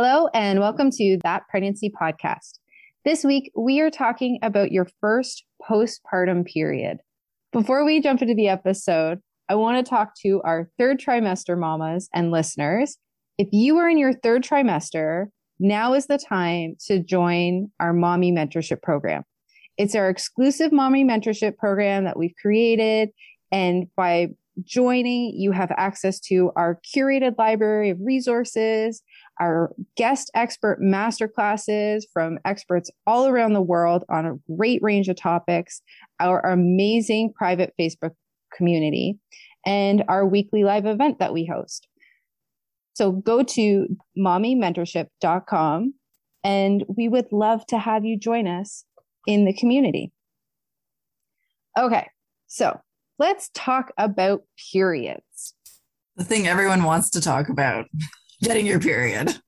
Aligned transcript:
Hello, 0.00 0.28
and 0.32 0.60
welcome 0.60 0.92
to 0.92 1.18
That 1.24 1.48
Pregnancy 1.48 1.90
Podcast. 1.90 2.60
This 3.04 3.24
week, 3.24 3.50
we 3.56 3.80
are 3.80 3.90
talking 3.90 4.38
about 4.42 4.70
your 4.70 4.86
first 5.00 5.44
postpartum 5.68 6.46
period. 6.46 6.98
Before 7.52 7.84
we 7.84 8.00
jump 8.00 8.22
into 8.22 8.36
the 8.36 8.46
episode, 8.46 9.18
I 9.48 9.56
want 9.56 9.84
to 9.84 9.90
talk 9.90 10.14
to 10.22 10.40
our 10.44 10.70
third 10.78 11.00
trimester 11.00 11.58
mamas 11.58 12.08
and 12.14 12.30
listeners. 12.30 12.96
If 13.38 13.48
you 13.50 13.76
are 13.78 13.88
in 13.88 13.98
your 13.98 14.12
third 14.12 14.44
trimester, 14.44 15.30
now 15.58 15.94
is 15.94 16.06
the 16.06 16.16
time 16.16 16.76
to 16.86 17.02
join 17.02 17.72
our 17.80 17.92
mommy 17.92 18.30
mentorship 18.30 18.80
program. 18.80 19.24
It's 19.78 19.96
our 19.96 20.08
exclusive 20.08 20.70
mommy 20.70 21.04
mentorship 21.04 21.56
program 21.56 22.04
that 22.04 22.16
we've 22.16 22.36
created. 22.40 23.08
And 23.50 23.88
by 23.96 24.28
joining, 24.64 25.34
you 25.34 25.50
have 25.52 25.72
access 25.76 26.20
to 26.20 26.52
our 26.56 26.80
curated 26.94 27.36
library 27.36 27.90
of 27.90 27.98
resources, 28.00 29.02
our 29.40 29.72
guest 29.96 30.30
expert 30.34 30.80
masterclasses 30.80 32.02
from 32.12 32.38
experts 32.44 32.90
all 33.06 33.26
around 33.26 33.52
the 33.52 33.62
world 33.62 34.04
on 34.08 34.26
a 34.26 34.54
great 34.56 34.80
range 34.82 35.08
of 35.08 35.16
topics, 35.16 35.80
our 36.20 36.40
amazing 36.40 37.32
private 37.34 37.72
Facebook 37.80 38.12
community, 38.56 39.18
and 39.64 40.04
our 40.08 40.26
weekly 40.26 40.64
live 40.64 40.86
event 40.86 41.18
that 41.18 41.32
we 41.32 41.46
host. 41.46 41.86
So 42.94 43.12
go 43.12 43.42
to 43.42 43.86
mommymentorship.com 44.18 45.94
and 46.42 46.84
we 46.88 47.08
would 47.08 47.30
love 47.30 47.66
to 47.66 47.78
have 47.78 48.04
you 48.04 48.18
join 48.18 48.48
us 48.48 48.84
in 49.26 49.44
the 49.44 49.52
community. 49.52 50.10
Okay, 51.78 52.08
so 52.46 52.80
let's 53.18 53.50
talk 53.54 53.92
about 53.98 54.42
periods. 54.72 55.54
The 56.16 56.24
thing 56.24 56.48
everyone 56.48 56.82
wants 56.82 57.10
to 57.10 57.20
talk 57.20 57.48
about 57.48 57.86
getting 58.42 58.66
your 58.66 58.80
period. 58.80 59.38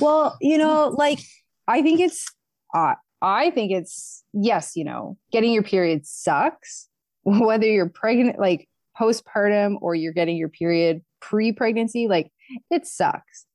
Well, 0.00 0.36
you 0.40 0.58
know, 0.58 0.94
like 0.96 1.20
I 1.66 1.82
think 1.82 2.00
it's 2.00 2.26
uh, 2.74 2.94
I 3.22 3.50
think 3.50 3.72
it's 3.72 4.24
yes, 4.32 4.72
you 4.76 4.84
know, 4.84 5.16
getting 5.32 5.52
your 5.52 5.62
period 5.62 6.06
sucks 6.06 6.88
whether 7.24 7.66
you're 7.66 7.88
pregnant 7.88 8.38
like 8.38 8.68
postpartum 8.98 9.76
or 9.80 9.94
you're 9.94 10.12
getting 10.12 10.36
your 10.36 10.48
period 10.48 11.02
pre-pregnancy, 11.20 12.06
like 12.06 12.30
it 12.70 12.86
sucks. 12.86 13.46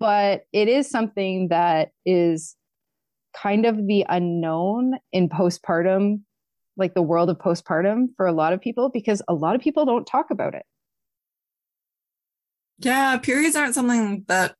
But 0.00 0.42
it 0.52 0.68
is 0.68 0.90
something 0.90 1.48
that 1.48 1.90
is 2.04 2.56
kind 3.34 3.64
of 3.64 3.86
the 3.86 4.04
unknown 4.08 4.94
in 5.12 5.28
postpartum, 5.28 6.22
like 6.76 6.94
the 6.94 7.02
world 7.02 7.30
of 7.30 7.38
postpartum 7.38 8.08
for 8.16 8.26
a 8.26 8.32
lot 8.32 8.52
of 8.52 8.60
people 8.60 8.90
because 8.90 9.22
a 9.28 9.34
lot 9.34 9.54
of 9.54 9.62
people 9.62 9.84
don't 9.84 10.06
talk 10.06 10.30
about 10.30 10.54
it. 10.54 10.64
Yeah, 12.82 13.16
periods 13.18 13.56
aren't 13.56 13.74
something 13.74 14.24
that 14.28 14.54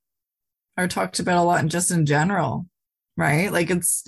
are 0.76 0.88
talked 0.88 1.18
about 1.18 1.38
a 1.38 1.42
lot 1.42 1.60
and 1.60 1.70
just 1.70 1.90
in 1.90 2.06
general, 2.06 2.66
right? 3.16 3.52
Like 3.52 3.70
it's 3.70 4.04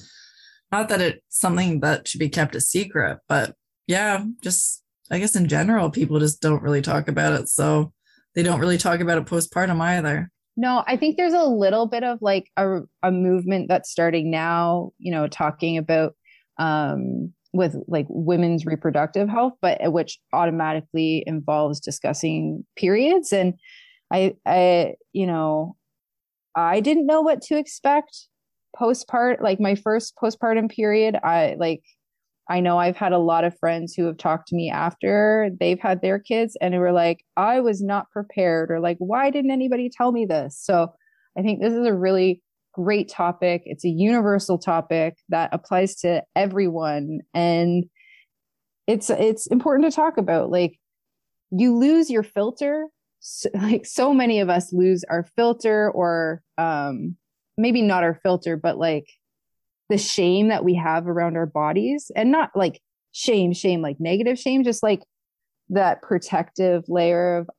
not 0.70 0.88
that 0.88 1.00
it's 1.00 1.22
something 1.28 1.80
that 1.80 2.08
should 2.08 2.20
be 2.20 2.28
kept 2.28 2.54
a 2.54 2.60
secret, 2.60 3.18
but 3.28 3.54
yeah, 3.86 4.24
just 4.42 4.82
I 5.10 5.18
guess 5.18 5.36
in 5.36 5.48
general, 5.48 5.90
people 5.90 6.18
just 6.18 6.40
don't 6.40 6.62
really 6.62 6.82
talk 6.82 7.08
about 7.08 7.38
it. 7.38 7.48
So 7.48 7.92
they 8.34 8.42
don't 8.42 8.60
really 8.60 8.78
talk 8.78 9.00
about 9.00 9.18
it 9.18 9.26
postpartum 9.26 9.80
either. 9.80 10.30
No, 10.56 10.84
I 10.86 10.96
think 10.96 11.16
there's 11.16 11.34
a 11.34 11.44
little 11.44 11.86
bit 11.86 12.04
of 12.04 12.18
like 12.22 12.50
a, 12.56 12.80
a 13.02 13.10
movement 13.10 13.68
that's 13.68 13.90
starting 13.90 14.30
now, 14.30 14.92
you 14.98 15.10
know, 15.10 15.26
talking 15.26 15.76
about 15.76 16.14
um, 16.58 17.32
with 17.52 17.76
like 17.88 18.06
women's 18.08 18.64
reproductive 18.64 19.28
health, 19.28 19.54
but 19.60 19.80
which 19.92 20.18
automatically 20.32 21.24
involves 21.26 21.80
discussing 21.80 22.64
periods. 22.76 23.32
And 23.32 23.54
I, 24.14 24.34
I, 24.46 24.94
you 25.12 25.26
know, 25.26 25.76
I 26.54 26.80
didn't 26.80 27.06
know 27.06 27.20
what 27.20 27.42
to 27.42 27.58
expect 27.58 28.28
postpart 28.76 29.42
like 29.42 29.60
my 29.60 29.74
first 29.74 30.14
postpartum 30.20 30.70
period. 30.70 31.16
I 31.22 31.56
like 31.58 31.82
I 32.48 32.60
know 32.60 32.78
I've 32.78 32.96
had 32.96 33.12
a 33.12 33.18
lot 33.18 33.44
of 33.44 33.58
friends 33.58 33.94
who 33.94 34.04
have 34.04 34.18
talked 34.18 34.48
to 34.48 34.56
me 34.56 34.70
after 34.70 35.48
they've 35.58 35.80
had 35.80 36.02
their 36.02 36.18
kids 36.18 36.56
and 36.60 36.78
were 36.78 36.92
like, 36.92 37.24
I 37.36 37.60
was 37.60 37.82
not 37.82 38.10
prepared, 38.10 38.70
or 38.70 38.80
like, 38.80 38.98
why 38.98 39.30
didn't 39.30 39.50
anybody 39.50 39.88
tell 39.88 40.12
me 40.12 40.26
this? 40.26 40.58
So 40.60 40.92
I 41.38 41.42
think 41.42 41.60
this 41.60 41.72
is 41.72 41.86
a 41.86 41.94
really 41.94 42.42
great 42.74 43.08
topic. 43.08 43.62
It's 43.64 43.84
a 43.84 43.88
universal 43.88 44.58
topic 44.58 45.16
that 45.30 45.50
applies 45.52 45.96
to 46.00 46.22
everyone. 46.36 47.20
And 47.32 47.84
it's 48.86 49.08
it's 49.08 49.46
important 49.46 49.90
to 49.90 49.96
talk 49.96 50.18
about. 50.18 50.50
Like 50.50 50.78
you 51.50 51.76
lose 51.76 52.10
your 52.10 52.22
filter 52.22 52.86
like 53.54 53.86
so 53.86 54.12
many 54.12 54.40
of 54.40 54.48
us 54.48 54.72
lose 54.72 55.04
our 55.04 55.24
filter 55.36 55.90
or 55.90 56.42
um 56.58 57.16
maybe 57.56 57.82
not 57.82 58.02
our 58.02 58.18
filter 58.22 58.56
but 58.56 58.78
like 58.78 59.08
the 59.88 59.98
shame 59.98 60.48
that 60.48 60.64
we 60.64 60.74
have 60.74 61.06
around 61.06 61.36
our 61.36 61.46
bodies 61.46 62.10
and 62.16 62.30
not 62.30 62.50
like 62.54 62.80
shame 63.12 63.52
shame 63.52 63.80
like 63.80 64.00
negative 64.00 64.38
shame 64.38 64.64
just 64.64 64.82
like 64.82 65.02
that 65.70 66.02
protective 66.02 66.84
layer 66.88 67.38
of 67.38 67.50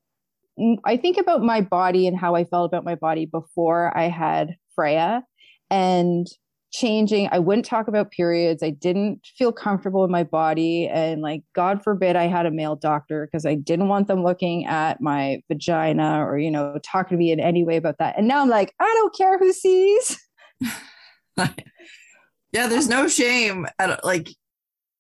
mm, 0.59 0.78
I 0.84 0.98
think 0.98 1.18
about 1.18 1.42
my 1.42 1.62
body 1.62 2.08
and 2.08 2.18
how 2.18 2.36
I 2.36 2.44
felt 2.44 2.68
about 2.72 2.86
my 2.86 2.96
body 2.96 3.26
before 3.26 3.96
I 3.97 4.09
had 4.09 4.56
Freya. 4.76 5.24
And 5.70 6.28
changing. 6.75 7.30
I 7.31 7.40
wouldn't 7.40 7.66
talk 7.66 7.88
about 7.88 8.12
periods. 8.12 8.62
I 8.62 8.69
didn't 8.69 9.25
feel 9.38 9.52
comfortable 9.52 10.03
in 10.03 10.12
my 10.12 10.24
body. 10.24 10.88
And 10.88 11.22
like, 11.22 11.44
God 11.53 11.81
forbid 11.84 12.16
I 12.16 12.28
had 12.28 12.46
a 12.46 12.52
male 12.52 12.75
doctor 12.75 13.25
because 13.25 13.46
I 13.46 13.56
didn't 13.56 13.88
want 13.88 14.08
them 14.08 14.24
looking 14.24 14.66
at 14.66 15.00
my 15.00 15.41
vagina 15.47 16.25
or, 16.25 16.38
you 16.38 16.52
know, 16.52 16.78
talking 16.84 17.18
to 17.18 17.19
me 17.19 17.31
in 17.31 17.40
any 17.40 17.64
way 17.64 17.78
about 17.78 17.97
that. 18.00 18.18
And 18.18 18.28
now 18.28 18.41
I'm 18.41 18.50
like, 18.50 18.74
I 18.80 18.85
don't 18.85 19.16
care 19.16 19.40
who 19.40 19.53
sees. 19.53 20.19
yeah, 21.38 22.68
there's 22.68 22.90
no 22.90 23.08
shame 23.08 23.66
at 23.80 24.03
like 24.03 24.30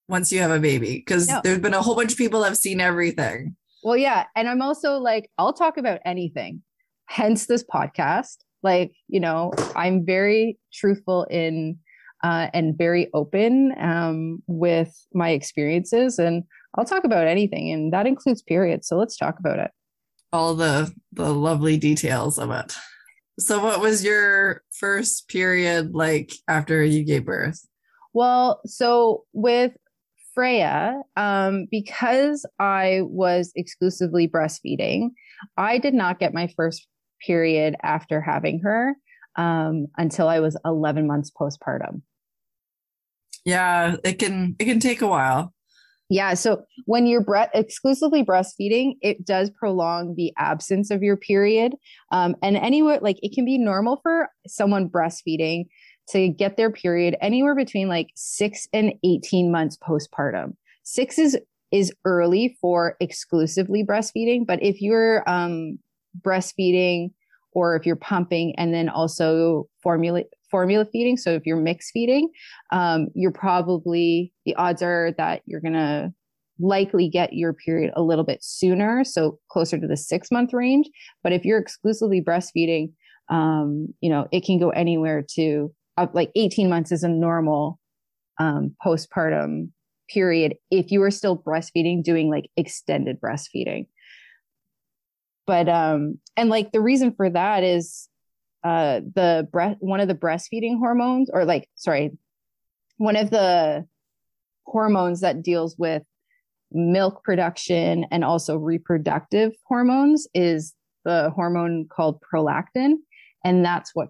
once 0.07 0.31
you 0.31 0.39
have 0.39 0.51
a 0.51 0.59
baby 0.59 1.03
because 1.05 1.27
no. 1.27 1.41
there's 1.43 1.59
been 1.59 1.73
a 1.73 1.81
whole 1.81 1.95
bunch 1.95 2.13
of 2.13 2.17
people 2.17 2.41
that 2.41 2.47
have 2.47 2.57
seen 2.57 2.79
everything. 2.79 3.55
Well, 3.83 3.97
yeah. 3.97 4.25
And 4.35 4.47
I'm 4.47 4.61
also 4.61 4.97
like, 4.97 5.29
I'll 5.37 5.53
talk 5.53 5.77
about 5.77 5.99
anything, 6.05 6.63
hence 7.07 7.47
this 7.47 7.63
podcast 7.63 8.37
like 8.65 8.91
you 9.07 9.21
know 9.21 9.53
i'm 9.75 10.05
very 10.05 10.57
truthful 10.73 11.23
in 11.29 11.77
uh, 12.23 12.49
and 12.55 12.75
very 12.75 13.07
open 13.13 13.71
um, 13.79 14.41
with 14.47 14.91
my 15.13 15.29
experiences 15.29 16.17
and 16.17 16.43
i'll 16.75 16.83
talk 16.83 17.03
about 17.03 17.27
anything 17.27 17.71
and 17.71 17.93
that 17.93 18.07
includes 18.07 18.41
periods 18.41 18.87
so 18.87 18.97
let's 18.97 19.15
talk 19.15 19.39
about 19.39 19.59
it. 19.59 19.71
All 20.33 20.55
the 20.55 20.91
the 21.13 21.33
lovely 21.33 21.77
details 21.77 22.37
of 22.37 22.51
it. 22.51 22.75
So 23.39 23.63
what 23.63 23.79
was 23.79 24.03
your 24.03 24.63
first 24.71 25.29
period 25.29 25.93
like 25.93 26.33
after 26.47 26.83
you 26.83 27.05
gave 27.05 27.25
birth? 27.25 27.65
Well 28.13 28.59
so 28.65 29.23
with 29.31 29.73
freya 30.33 31.01
um, 31.15 31.67
because 31.71 32.45
i 32.59 32.99
was 33.03 33.53
exclusively 33.55 34.27
breastfeeding 34.27 35.11
i 35.55 35.77
did 35.77 35.93
not 35.93 36.19
get 36.19 36.33
my 36.33 36.47
first 36.57 36.85
period 37.25 37.75
after 37.83 38.21
having 38.21 38.59
her 38.59 38.95
um, 39.35 39.87
until 39.97 40.27
I 40.27 40.39
was 40.39 40.57
11 40.65 41.07
months 41.07 41.31
postpartum. 41.31 42.01
Yeah, 43.43 43.97
it 44.03 44.17
can 44.17 44.55
it 44.57 44.65
can 44.65 44.79
take 44.79 45.01
a 45.01 45.07
while. 45.07 45.53
Yeah. 46.09 46.35
So 46.35 46.63
when 46.85 47.07
you're 47.07 47.23
bre- 47.23 47.51
exclusively 47.53 48.23
breastfeeding, 48.23 48.93
it 49.01 49.25
does 49.25 49.49
prolong 49.49 50.15
the 50.15 50.33
absence 50.37 50.91
of 50.91 51.01
your 51.01 51.17
period. 51.17 51.73
Um, 52.11 52.35
and 52.43 52.57
anywhere, 52.57 52.99
like 53.01 53.17
it 53.23 53.33
can 53.33 53.45
be 53.45 53.57
normal 53.57 53.99
for 54.03 54.29
someone 54.47 54.89
breastfeeding 54.89 55.65
to 56.09 56.29
get 56.29 56.57
their 56.57 56.71
period 56.71 57.15
anywhere 57.21 57.55
between 57.55 57.87
like 57.87 58.09
six 58.15 58.67
and 58.71 58.93
18 59.03 59.51
months 59.51 59.77
postpartum. 59.77 60.55
Six 60.83 61.17
is 61.17 61.37
is 61.71 61.91
early 62.05 62.55
for 62.61 62.95
exclusively 62.99 63.83
breastfeeding, 63.83 64.45
but 64.45 64.61
if 64.61 64.81
you're 64.81 65.27
um, 65.27 65.79
breastfeeding 66.21 67.11
or 67.51 67.75
if 67.75 67.85
you're 67.85 67.95
pumping 67.95 68.53
and 68.57 68.73
then 68.73 68.89
also 68.89 69.67
formula 69.81 70.23
formula 70.51 70.85
feeding, 70.85 71.17
so 71.17 71.31
if 71.31 71.45
you're 71.45 71.57
mix 71.57 71.91
feeding, 71.91 72.29
um, 72.71 73.07
you're 73.15 73.31
probably 73.31 74.31
the 74.45 74.55
odds 74.55 74.81
are 74.81 75.11
that 75.17 75.41
you're 75.45 75.61
gonna 75.61 76.13
likely 76.59 77.09
get 77.09 77.33
your 77.33 77.53
period 77.53 77.91
a 77.95 78.01
little 78.01 78.23
bit 78.23 78.43
sooner, 78.43 79.03
so 79.03 79.39
closer 79.49 79.79
to 79.79 79.87
the 79.87 79.97
six 79.97 80.31
month 80.31 80.53
range. 80.53 80.89
But 81.23 81.33
if 81.33 81.43
you're 81.43 81.59
exclusively 81.59 82.21
breastfeeding, 82.21 82.93
um, 83.29 83.87
you 84.01 84.09
know, 84.09 84.27
it 84.31 84.45
can 84.45 84.59
go 84.59 84.69
anywhere 84.69 85.25
to 85.35 85.73
uh, 85.97 86.07
like 86.13 86.31
18 86.35 86.69
months 86.69 86.91
is 86.91 87.03
a 87.03 87.09
normal 87.09 87.79
um, 88.39 88.75
postpartum 88.85 89.69
period 90.09 90.55
if 90.69 90.91
you 90.91 91.01
are 91.01 91.11
still 91.11 91.37
breastfeeding, 91.37 92.03
doing 92.03 92.29
like 92.29 92.49
extended 92.57 93.19
breastfeeding. 93.19 93.87
But 95.47 95.69
um, 95.69 96.19
and 96.35 96.49
like 96.49 96.71
the 96.71 96.81
reason 96.81 97.13
for 97.13 97.29
that 97.29 97.63
is 97.63 98.09
uh 98.63 99.01
the 99.13 99.47
breast 99.51 99.77
one 99.79 99.99
of 99.99 100.07
the 100.07 100.15
breastfeeding 100.15 100.79
hormones, 100.79 101.29
or 101.31 101.45
like 101.45 101.69
sorry, 101.75 102.17
one 102.97 103.15
of 103.15 103.29
the 103.29 103.85
hormones 104.65 105.21
that 105.21 105.43
deals 105.43 105.75
with 105.77 106.03
milk 106.71 107.23
production 107.23 108.05
and 108.11 108.23
also 108.23 108.57
reproductive 108.57 109.53
hormones 109.65 110.27
is 110.33 110.73
the 111.05 111.29
hormone 111.35 111.87
called 111.87 112.19
prolactin. 112.21 112.93
And 113.43 113.63
that's 113.63 113.91
what 113.93 114.09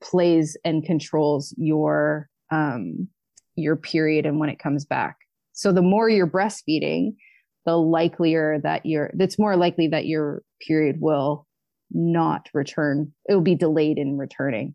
plays 0.00 0.56
and 0.64 0.84
controls 0.84 1.52
your 1.58 2.28
um 2.50 3.08
your 3.56 3.74
period 3.74 4.24
and 4.24 4.38
when 4.38 4.48
it 4.48 4.60
comes 4.60 4.84
back. 4.84 5.16
So 5.52 5.72
the 5.72 5.82
more 5.82 6.08
you're 6.08 6.28
breastfeeding, 6.28 7.16
the 7.68 7.76
likelier 7.76 8.58
that 8.62 8.86
you're, 8.86 9.10
it's 9.18 9.38
more 9.38 9.54
likely 9.54 9.88
that 9.88 10.06
your 10.06 10.42
period 10.66 11.02
will 11.02 11.46
not 11.90 12.48
return. 12.54 13.12
It 13.28 13.34
will 13.34 13.42
be 13.42 13.54
delayed 13.54 13.98
in 13.98 14.16
returning. 14.16 14.74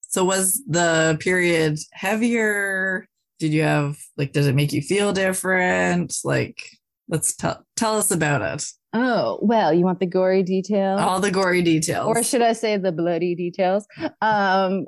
So 0.00 0.24
was 0.24 0.60
the 0.66 1.16
period 1.20 1.78
heavier? 1.92 3.06
Did 3.38 3.52
you 3.52 3.62
have 3.62 3.96
like 4.16 4.32
does 4.32 4.48
it 4.48 4.56
make 4.56 4.72
you 4.72 4.82
feel 4.82 5.12
different? 5.12 6.16
Like 6.24 6.60
let's 7.08 7.36
tell 7.36 7.64
tell 7.76 7.96
us 7.96 8.10
about 8.10 8.42
it. 8.42 8.66
Oh, 8.92 9.38
well, 9.40 9.72
you 9.72 9.84
want 9.84 10.00
the 10.00 10.06
gory 10.06 10.42
details? 10.42 11.00
All 11.00 11.20
the 11.20 11.30
gory 11.30 11.62
details. 11.62 12.08
Or 12.08 12.24
should 12.24 12.42
I 12.42 12.54
say 12.54 12.76
the 12.76 12.92
bloody 12.92 13.36
details? 13.36 13.86
Um 14.20 14.86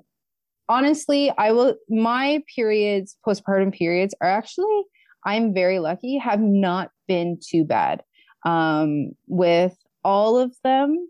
honestly, 0.68 1.30
I 1.38 1.52
will 1.52 1.76
my 1.88 2.42
periods, 2.52 3.16
postpartum 3.24 3.72
periods 3.72 4.12
are 4.20 4.28
actually 4.28 4.82
I'm 5.24 5.54
very 5.54 5.78
lucky, 5.78 6.18
have 6.18 6.40
not 6.40 6.90
been 7.08 7.38
too 7.44 7.64
bad 7.64 8.02
um, 8.44 9.10
with 9.26 9.76
all 10.04 10.38
of 10.38 10.54
them. 10.62 11.08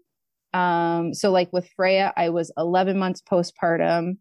Um, 0.54 1.12
so, 1.12 1.30
like 1.30 1.52
with 1.52 1.68
Freya, 1.76 2.12
I 2.16 2.30
was 2.30 2.50
11 2.56 2.98
months 2.98 3.22
postpartum. 3.22 4.18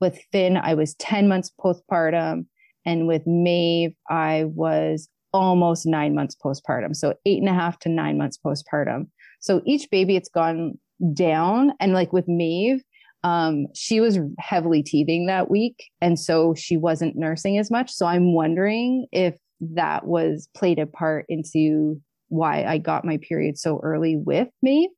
With 0.00 0.18
Finn, 0.32 0.56
I 0.56 0.74
was 0.74 0.94
10 0.94 1.28
months 1.28 1.52
postpartum. 1.60 2.46
And 2.86 3.06
with 3.06 3.26
Maeve, 3.26 3.94
I 4.08 4.44
was 4.46 5.08
almost 5.32 5.84
nine 5.84 6.14
months 6.14 6.34
postpartum. 6.42 6.96
So, 6.96 7.14
eight 7.26 7.40
and 7.40 7.48
a 7.48 7.54
half 7.54 7.78
to 7.80 7.88
nine 7.90 8.16
months 8.16 8.38
postpartum. 8.44 9.08
So, 9.40 9.60
each 9.66 9.90
baby, 9.90 10.16
it's 10.16 10.30
gone 10.30 10.78
down. 11.12 11.72
And 11.78 11.92
like 11.92 12.12
with 12.12 12.26
Maeve, 12.26 12.82
um, 13.22 13.66
she 13.74 14.00
was 14.00 14.18
heavily 14.38 14.82
teething 14.82 15.26
that 15.26 15.50
week. 15.50 15.90
And 16.00 16.18
so 16.18 16.54
she 16.54 16.76
wasn't 16.76 17.16
nursing 17.16 17.58
as 17.58 17.70
much. 17.70 17.90
So 17.90 18.06
I'm 18.06 18.34
wondering 18.34 19.06
if 19.12 19.36
that 19.60 20.06
was 20.06 20.48
played 20.54 20.78
a 20.78 20.86
part 20.86 21.26
into 21.28 22.00
why 22.28 22.64
I 22.64 22.78
got 22.78 23.04
my 23.04 23.18
period 23.18 23.58
so 23.58 23.80
early 23.82 24.16
with 24.16 24.48
me. 24.62 24.90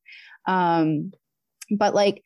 Um, 0.46 1.12
but 1.70 1.94
like 1.94 2.22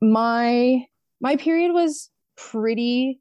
my, 0.00 0.84
my 1.20 1.36
period 1.36 1.72
was 1.72 2.10
pretty, 2.36 3.20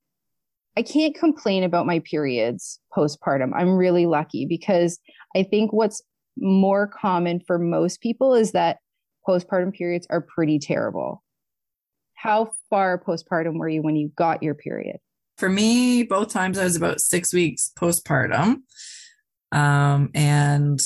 I 0.78 0.82
can't 0.82 1.16
complain 1.16 1.64
about 1.64 1.86
my 1.86 2.00
periods 2.00 2.80
postpartum. 2.96 3.52
I'm 3.54 3.76
really 3.76 4.06
lucky 4.06 4.46
because 4.46 5.00
I 5.36 5.44
think 5.44 5.74
what's 5.74 6.02
more 6.38 6.88
common 6.88 7.42
for 7.46 7.60
most 7.60 8.02
people 8.02 8.34
is 8.34 8.54
that 8.54 8.78
postpartum 9.28 9.74
periods 9.74 10.08
are 10.10 10.22
pretty 10.22 10.58
terrible 10.60 11.22
how 12.22 12.54
far 12.70 13.04
postpartum 13.04 13.58
were 13.58 13.68
you 13.68 13.82
when 13.82 13.96
you 13.96 14.12
got 14.16 14.44
your 14.44 14.54
period? 14.54 14.98
For 15.42 15.50
me, 15.50 16.04
both 16.04 16.30
times 16.32 16.60
I 16.60 16.66
was 16.66 16.76
about 16.76 17.02
six 17.02 17.34
weeks 17.34 17.72
postpartum. 17.76 18.58
Um, 19.52 20.12
and 20.14 20.80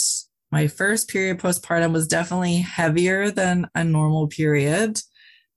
my 0.50 0.68
first 0.68 1.10
period 1.10 1.40
postpartum 1.40 1.92
was 1.92 2.08
definitely 2.08 2.60
heavier 2.60 3.32
than 3.32 3.68
a 3.76 3.84
normal 3.84 4.30
period. 4.30 5.02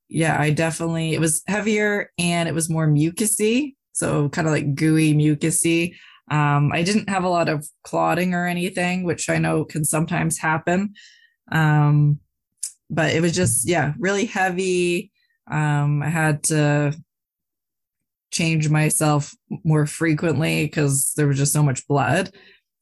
Yeah, 0.08 0.36
I 0.36 0.50
definitely, 0.50 1.14
it 1.14 1.20
was 1.20 1.44
heavier 1.46 2.10
and 2.18 2.48
it 2.48 2.56
was 2.56 2.68
more 2.68 2.88
mucusy. 2.88 3.76
So 3.92 4.30
kind 4.30 4.48
of 4.48 4.52
like 4.52 4.74
gooey, 4.74 5.14
mucousy. 5.14 5.94
Um, 6.28 6.72
I 6.72 6.82
didn't 6.82 7.08
have 7.08 7.22
a 7.22 7.28
lot 7.28 7.48
of 7.48 7.68
clotting 7.84 8.34
or 8.34 8.48
anything, 8.48 9.04
which 9.04 9.30
I 9.30 9.38
know 9.38 9.64
can 9.64 9.84
sometimes 9.84 10.38
happen. 10.38 10.94
Um, 11.52 12.18
but 12.90 13.14
it 13.14 13.22
was 13.22 13.32
just, 13.32 13.68
yeah, 13.68 13.92
really 14.00 14.24
heavy 14.24 15.12
um, 15.50 16.02
I 16.02 16.08
had 16.08 16.42
to 16.44 16.94
change 18.38 18.68
myself 18.68 19.34
more 19.64 19.84
frequently 19.84 20.64
because 20.64 21.12
there 21.16 21.26
was 21.26 21.38
just 21.38 21.52
so 21.52 21.62
much 21.62 21.86
blood. 21.88 22.30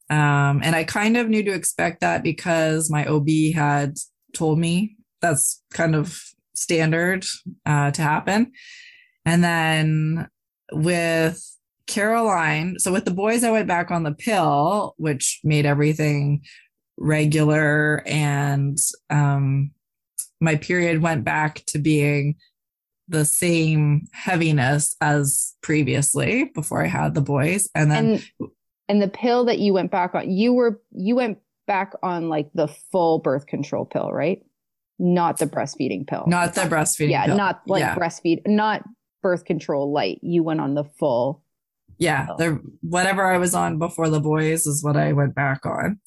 Um, 0.09 0.61
and 0.63 0.75
I 0.75 0.83
kind 0.83 1.17
of 1.17 1.27
knew 1.27 1.43
to 1.43 1.53
expect 1.53 2.01
that 2.01 2.23
because 2.23 2.91
my 2.91 3.05
OB 3.05 3.27
had 3.55 3.97
told 4.33 4.59
me 4.59 4.95
that's 5.21 5.63
kind 5.73 5.95
of 5.95 6.21
standard 6.53 7.25
uh, 7.65 7.91
to 7.91 8.01
happen. 8.01 8.51
And 9.25 9.43
then 9.43 10.27
with 10.71 11.43
Caroline, 11.87 12.77
so 12.77 12.91
with 12.93 13.05
the 13.05 13.11
boys, 13.11 13.43
I 13.43 13.51
went 13.51 13.67
back 13.67 13.89
on 13.89 14.03
the 14.03 14.13
pill, 14.13 14.93
which 14.97 15.39
made 15.43 15.65
everything 15.65 16.43
regular. 16.97 18.03
And 18.05 18.77
um, 19.09 19.71
my 20.39 20.55
period 20.55 21.01
went 21.01 21.23
back 21.23 21.63
to 21.67 21.79
being 21.79 22.35
the 23.07 23.25
same 23.25 24.07
heaviness 24.11 24.95
as 25.01 25.55
previously 25.61 26.51
before 26.53 26.83
I 26.83 26.87
had 26.87 27.13
the 27.13 27.21
boys. 27.21 27.69
And 27.73 27.91
then 27.91 28.05
and, 28.39 28.49
and 28.89 29.01
the 29.01 29.07
pill 29.07 29.45
that 29.45 29.59
you 29.59 29.73
went 29.73 29.91
back 29.91 30.13
on, 30.15 30.29
you 30.29 30.53
were 30.53 30.81
you 30.91 31.15
went 31.15 31.39
back 31.67 31.93
on 32.03 32.29
like 32.29 32.49
the 32.53 32.67
full 32.91 33.19
birth 33.19 33.47
control 33.47 33.85
pill, 33.85 34.11
right? 34.11 34.41
Not 34.99 35.37
the 35.37 35.45
breastfeeding 35.45 36.07
pill. 36.07 36.25
Not 36.27 36.55
the 36.55 36.61
breastfeeding 36.61 37.11
yeah, 37.11 37.27
pill. 37.27 37.37
not 37.37 37.61
like 37.67 37.81
yeah. 37.81 37.95
breastfeed, 37.95 38.41
not 38.47 38.83
birth 39.21 39.45
control 39.45 39.91
light. 39.91 40.19
You 40.21 40.43
went 40.43 40.61
on 40.61 40.73
the 40.73 40.83
full. 40.83 41.43
Yeah, 41.99 42.27
the 42.37 42.61
whatever 42.81 43.25
I 43.25 43.37
was 43.37 43.55
on 43.55 43.79
before 43.79 44.09
the 44.09 44.19
boys 44.19 44.67
is 44.67 44.83
what 44.83 44.97
I 44.97 45.13
went 45.13 45.33
back 45.33 45.65
on. 45.65 45.99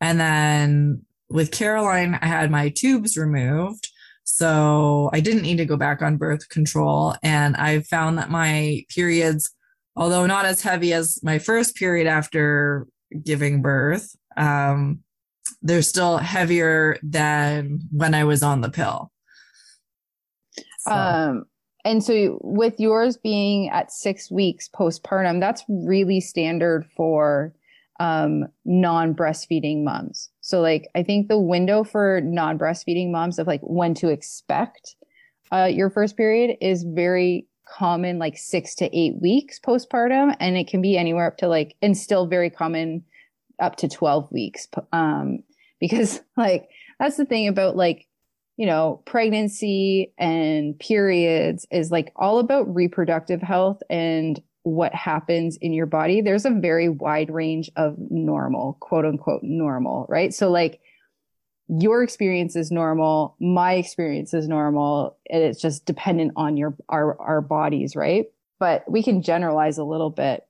And 0.00 0.18
then 0.18 1.02
with 1.30 1.52
Caroline, 1.52 2.18
I 2.20 2.26
had 2.26 2.50
my 2.50 2.70
tubes 2.70 3.16
removed 3.16 3.88
so 4.24 5.10
I 5.12 5.20
didn't 5.20 5.42
need 5.42 5.58
to 5.58 5.64
go 5.64 5.76
back 5.76 6.02
on 6.02 6.16
birth 6.16 6.48
control. 6.48 7.14
And 7.22 7.56
I 7.56 7.80
found 7.80 8.18
that 8.18 8.30
my 8.30 8.84
periods, 8.88 9.50
although 9.96 10.26
not 10.26 10.44
as 10.44 10.62
heavy 10.62 10.92
as 10.92 11.22
my 11.22 11.38
first 11.38 11.76
period 11.76 12.06
after 12.06 12.86
giving 13.24 13.62
birth, 13.62 14.14
um, 14.36 15.00
they're 15.60 15.82
still 15.82 16.18
heavier 16.18 16.98
than 17.02 17.80
when 17.90 18.14
I 18.14 18.24
was 18.24 18.42
on 18.42 18.60
the 18.60 18.70
pill. 18.70 19.10
So. 20.80 20.92
Um, 20.92 21.44
and 21.84 22.02
so 22.02 22.38
with 22.42 22.78
yours 22.78 23.16
being 23.16 23.68
at 23.70 23.92
six 23.92 24.30
weeks 24.30 24.68
postpartum, 24.68 25.40
that's 25.40 25.64
really 25.68 26.20
standard 26.20 26.86
for 26.96 27.52
um, 28.02 28.48
non 28.64 29.14
breastfeeding 29.14 29.84
moms. 29.84 30.28
So, 30.40 30.60
like, 30.60 30.88
I 30.96 31.04
think 31.04 31.28
the 31.28 31.38
window 31.38 31.84
for 31.84 32.20
non 32.24 32.58
breastfeeding 32.58 33.12
moms 33.12 33.38
of 33.38 33.46
like 33.46 33.60
when 33.62 33.94
to 33.94 34.08
expect 34.08 34.96
uh, 35.52 35.70
your 35.72 35.88
first 35.88 36.16
period 36.16 36.56
is 36.60 36.82
very 36.82 37.46
common, 37.64 38.18
like 38.18 38.36
six 38.36 38.74
to 38.76 38.98
eight 38.98 39.22
weeks 39.22 39.60
postpartum. 39.60 40.34
And 40.40 40.56
it 40.56 40.66
can 40.66 40.82
be 40.82 40.98
anywhere 40.98 41.28
up 41.28 41.36
to 41.38 41.48
like, 41.48 41.76
and 41.80 41.96
still 41.96 42.26
very 42.26 42.50
common 42.50 43.04
up 43.60 43.76
to 43.76 43.88
12 43.88 44.32
weeks. 44.32 44.66
Um, 44.92 45.44
because, 45.80 46.20
like, 46.36 46.68
that's 46.98 47.16
the 47.16 47.24
thing 47.24 47.46
about 47.46 47.76
like, 47.76 48.08
you 48.56 48.66
know, 48.66 49.00
pregnancy 49.04 50.12
and 50.18 50.76
periods 50.76 51.66
is 51.70 51.92
like 51.92 52.12
all 52.16 52.40
about 52.40 52.72
reproductive 52.74 53.42
health 53.42 53.80
and 53.88 54.42
what 54.64 54.94
happens 54.94 55.56
in 55.56 55.72
your 55.72 55.86
body, 55.86 56.20
there's 56.20 56.44
a 56.44 56.50
very 56.50 56.88
wide 56.88 57.30
range 57.30 57.70
of 57.76 57.96
normal, 57.98 58.76
quote 58.80 59.04
unquote, 59.04 59.42
normal, 59.42 60.06
right? 60.08 60.32
So, 60.32 60.50
like, 60.50 60.80
your 61.68 62.02
experience 62.02 62.54
is 62.54 62.70
normal, 62.70 63.36
my 63.40 63.74
experience 63.74 64.34
is 64.34 64.46
normal, 64.46 65.16
and 65.30 65.42
it's 65.42 65.60
just 65.60 65.86
dependent 65.86 66.32
on 66.36 66.56
your 66.56 66.76
our 66.88 67.20
our 67.20 67.40
bodies, 67.40 67.96
right? 67.96 68.26
But 68.58 68.84
we 68.90 69.02
can 69.02 69.22
generalize 69.22 69.78
a 69.78 69.84
little 69.84 70.10
bit. 70.10 70.46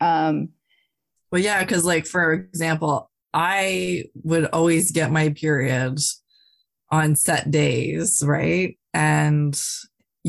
Um, 0.00 0.50
well, 1.30 1.40
yeah, 1.40 1.62
because 1.62 1.84
like 1.84 2.06
for 2.06 2.32
example, 2.32 3.10
I 3.34 4.04
would 4.22 4.46
always 4.46 4.92
get 4.92 5.10
my 5.10 5.30
period 5.30 5.98
on 6.90 7.16
set 7.16 7.50
days, 7.50 8.22
right? 8.24 8.76
And 8.92 9.60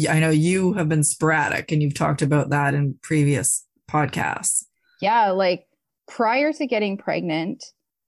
I 0.09 0.19
know 0.19 0.29
you 0.29 0.73
have 0.73 0.87
been 0.87 1.03
sporadic 1.03 1.71
and 1.71 1.81
you've 1.81 1.93
talked 1.93 2.21
about 2.21 2.49
that 2.49 2.73
in 2.73 2.97
previous 3.01 3.65
podcasts. 3.89 4.65
Yeah, 5.01 5.31
like 5.31 5.67
prior 6.07 6.53
to 6.53 6.65
getting 6.65 6.97
pregnant, 6.97 7.63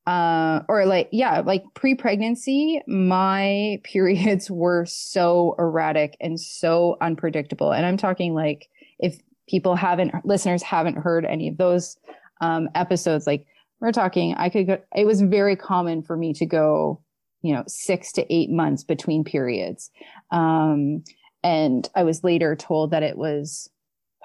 uh, 0.05 0.61
or 0.67 0.85
like, 0.85 1.09
yeah, 1.11 1.41
like 1.41 1.63
pre 1.73 1.95
pregnancy, 1.95 2.81
my 2.87 3.79
periods 3.83 4.49
were 4.51 4.85
so 4.85 5.55
erratic 5.57 6.17
and 6.19 6.39
so 6.39 6.97
unpredictable. 7.01 7.71
And 7.71 7.85
I'm 7.85 7.97
talking 7.97 8.33
like 8.33 8.69
if 8.99 9.19
people 9.47 9.75
haven't, 9.75 10.13
listeners 10.25 10.61
haven't 10.61 10.97
heard 10.97 11.25
any 11.25 11.47
of 11.47 11.57
those 11.57 11.97
um, 12.41 12.69
episodes, 12.75 13.27
like 13.27 13.45
we're 13.79 13.91
talking, 13.91 14.33
I 14.35 14.49
could 14.49 14.67
go, 14.67 14.77
it 14.95 15.05
was 15.05 15.21
very 15.21 15.55
common 15.55 16.03
for 16.03 16.15
me 16.15 16.33
to 16.33 16.45
go, 16.45 17.01
you 17.41 17.53
know, 17.53 17.63
six 17.67 18.11
to 18.13 18.33
eight 18.33 18.49
months 18.49 18.83
between 18.83 19.23
periods. 19.23 19.91
Um, 20.31 21.03
and 21.43 21.89
I 21.95 22.03
was 22.03 22.23
later 22.23 22.55
told 22.55 22.91
that 22.91 23.03
it 23.03 23.17
was 23.17 23.69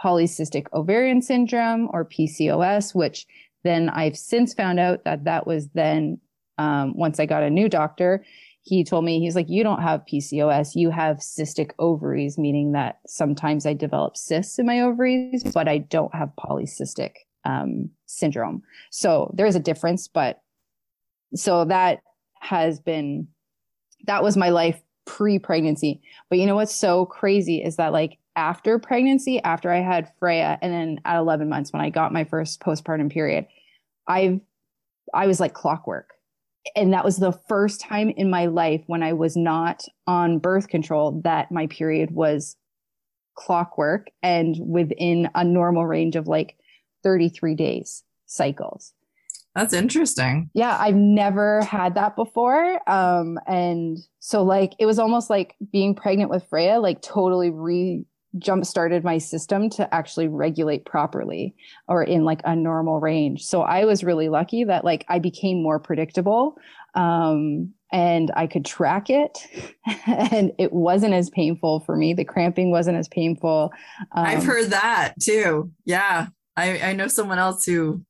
polycystic 0.02 0.66
ovarian 0.72 1.22
syndrome 1.22 1.88
or 1.92 2.04
PCOS, 2.04 2.94
which 2.94 3.26
then 3.64 3.88
I've 3.88 4.16
since 4.16 4.54
found 4.54 4.78
out 4.78 5.04
that 5.04 5.25
that 5.25 5.46
was 5.46 5.68
then, 5.75 6.20
um, 6.58 6.96
once 6.96 7.18
I 7.18 7.26
got 7.26 7.42
a 7.42 7.50
new 7.50 7.68
doctor, 7.68 8.25
he 8.62 8.84
told 8.84 9.04
me, 9.04 9.18
he's 9.18 9.34
like, 9.34 9.48
you 9.48 9.62
don't 9.62 9.82
have 9.82 10.04
PCOS, 10.10 10.76
you 10.76 10.90
have 10.90 11.16
cystic 11.16 11.70
ovaries, 11.78 12.38
meaning 12.38 12.72
that 12.72 12.98
sometimes 13.06 13.66
I 13.66 13.72
develop 13.72 14.16
cysts 14.16 14.58
in 14.58 14.66
my 14.66 14.80
ovaries, 14.80 15.42
but 15.54 15.68
I 15.68 15.78
don't 15.78 16.14
have 16.14 16.30
polycystic 16.38 17.12
um, 17.44 17.90
syndrome. 18.06 18.62
So 18.90 19.32
there's 19.34 19.56
a 19.56 19.60
difference, 19.60 20.06
but 20.06 20.42
so 21.34 21.64
that 21.64 22.00
has 22.40 22.78
been, 22.78 23.28
that 24.06 24.22
was 24.22 24.37
my 24.37 24.50
life 24.50 24.80
pre 25.08 25.38
pregnancy. 25.38 26.00
But 26.28 26.38
you 26.38 26.46
know 26.46 26.54
what's 26.54 26.74
so 26.74 27.06
crazy 27.06 27.62
is 27.62 27.76
that 27.76 27.92
like 27.92 28.18
after 28.36 28.78
pregnancy, 28.78 29.42
after 29.42 29.72
I 29.72 29.80
had 29.80 30.12
Freya, 30.20 30.58
and 30.62 30.72
then 30.72 31.00
at 31.04 31.18
11 31.18 31.48
months 31.48 31.72
when 31.72 31.82
I 31.82 31.90
got 31.90 32.12
my 32.12 32.22
first 32.22 32.60
postpartum 32.60 33.10
period, 33.10 33.46
I've 34.06 34.40
I 35.12 35.26
was 35.26 35.40
like 35.40 35.54
clockwork. 35.54 36.10
And 36.76 36.92
that 36.92 37.04
was 37.04 37.16
the 37.16 37.32
first 37.48 37.80
time 37.80 38.10
in 38.10 38.28
my 38.28 38.46
life 38.46 38.82
when 38.86 39.02
I 39.02 39.14
was 39.14 39.36
not 39.36 39.84
on 40.06 40.38
birth 40.38 40.68
control 40.68 41.22
that 41.24 41.50
my 41.50 41.66
period 41.68 42.10
was 42.10 42.56
clockwork 43.34 44.08
and 44.22 44.56
within 44.60 45.30
a 45.34 45.44
normal 45.44 45.86
range 45.86 46.14
of 46.14 46.28
like 46.28 46.56
33 47.02 47.54
days 47.54 48.04
cycles. 48.26 48.92
That's 49.58 49.74
interesting. 49.74 50.50
Yeah, 50.54 50.76
I've 50.78 50.94
never 50.94 51.64
had 51.64 51.96
that 51.96 52.14
before. 52.14 52.78
Um, 52.88 53.40
and 53.44 53.98
so 54.20 54.44
like 54.44 54.74
it 54.78 54.86
was 54.86 55.00
almost 55.00 55.30
like 55.30 55.56
being 55.72 55.96
pregnant 55.96 56.30
with 56.30 56.46
Freya, 56.48 56.78
like 56.78 57.02
totally 57.02 57.50
re 57.50 58.04
jump 58.38 58.64
started 58.64 59.02
my 59.02 59.18
system 59.18 59.68
to 59.70 59.92
actually 59.92 60.28
regulate 60.28 60.84
properly 60.84 61.56
or 61.88 62.04
in 62.04 62.24
like 62.24 62.40
a 62.44 62.54
normal 62.54 63.00
range. 63.00 63.46
So 63.46 63.62
I 63.62 63.84
was 63.84 64.04
really 64.04 64.28
lucky 64.28 64.62
that 64.62 64.84
like 64.84 65.04
I 65.08 65.18
became 65.18 65.60
more 65.60 65.80
predictable. 65.80 66.56
Um, 66.94 67.72
and 67.90 68.30
I 68.36 68.46
could 68.46 68.64
track 68.64 69.10
it 69.10 69.44
and 70.06 70.52
it 70.56 70.72
wasn't 70.72 71.14
as 71.14 71.30
painful 71.30 71.80
for 71.80 71.96
me. 71.96 72.14
The 72.14 72.24
cramping 72.24 72.70
wasn't 72.70 72.98
as 72.98 73.08
painful. 73.08 73.72
Um, 74.12 74.24
I've 74.24 74.44
heard 74.44 74.70
that 74.70 75.14
too. 75.20 75.72
Yeah. 75.84 76.28
I, 76.56 76.90
I 76.90 76.92
know 76.92 77.08
someone 77.08 77.38
else 77.40 77.64
who 77.64 78.04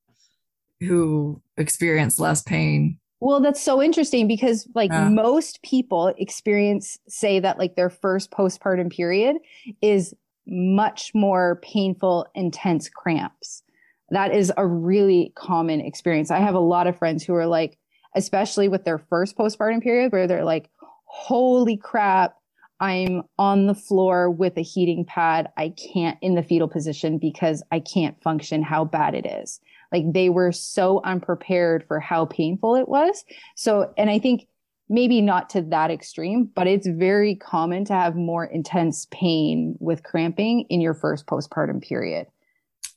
who 0.80 1.40
experience 1.56 2.18
less 2.18 2.42
pain. 2.42 2.98
Well, 3.20 3.40
that's 3.40 3.60
so 3.60 3.82
interesting 3.82 4.28
because 4.28 4.68
like 4.74 4.92
yeah. 4.92 5.08
most 5.08 5.62
people 5.62 6.14
experience 6.18 6.98
say 7.08 7.40
that 7.40 7.58
like 7.58 7.74
their 7.74 7.90
first 7.90 8.30
postpartum 8.30 8.92
period 8.92 9.36
is 9.82 10.14
much 10.46 11.12
more 11.14 11.60
painful, 11.62 12.26
intense 12.34 12.88
cramps. 12.88 13.62
That 14.10 14.34
is 14.34 14.52
a 14.56 14.66
really 14.66 15.32
common 15.34 15.80
experience. 15.80 16.30
I 16.30 16.38
have 16.38 16.54
a 16.54 16.60
lot 16.60 16.86
of 16.86 16.96
friends 16.96 17.24
who 17.24 17.34
are 17.34 17.46
like, 17.46 17.76
especially 18.14 18.68
with 18.68 18.84
their 18.84 18.98
first 18.98 19.36
postpartum 19.36 19.82
period, 19.82 20.12
where 20.12 20.26
they're 20.26 20.44
like, 20.44 20.70
holy 21.04 21.76
crap, 21.76 22.36
I'm 22.80 23.22
on 23.38 23.66
the 23.66 23.74
floor 23.74 24.30
with 24.30 24.56
a 24.56 24.62
heating 24.62 25.04
pad. 25.04 25.50
I 25.56 25.70
can't 25.70 26.16
in 26.22 26.36
the 26.36 26.42
fetal 26.42 26.68
position 26.68 27.18
because 27.18 27.62
I 27.72 27.80
can't 27.80 28.20
function 28.22 28.62
how 28.62 28.84
bad 28.84 29.14
it 29.14 29.26
is. 29.26 29.60
Like 29.92 30.12
they 30.12 30.28
were 30.28 30.52
so 30.52 31.00
unprepared 31.04 31.84
for 31.86 32.00
how 32.00 32.26
painful 32.26 32.76
it 32.76 32.88
was. 32.88 33.24
So, 33.56 33.92
and 33.96 34.10
I 34.10 34.18
think 34.18 34.46
maybe 34.88 35.20
not 35.20 35.50
to 35.50 35.62
that 35.62 35.90
extreme, 35.90 36.50
but 36.54 36.66
it's 36.66 36.86
very 36.86 37.34
common 37.34 37.84
to 37.86 37.92
have 37.92 38.16
more 38.16 38.44
intense 38.44 39.06
pain 39.10 39.76
with 39.80 40.02
cramping 40.02 40.66
in 40.68 40.80
your 40.80 40.94
first 40.94 41.26
postpartum 41.26 41.82
period. 41.82 42.26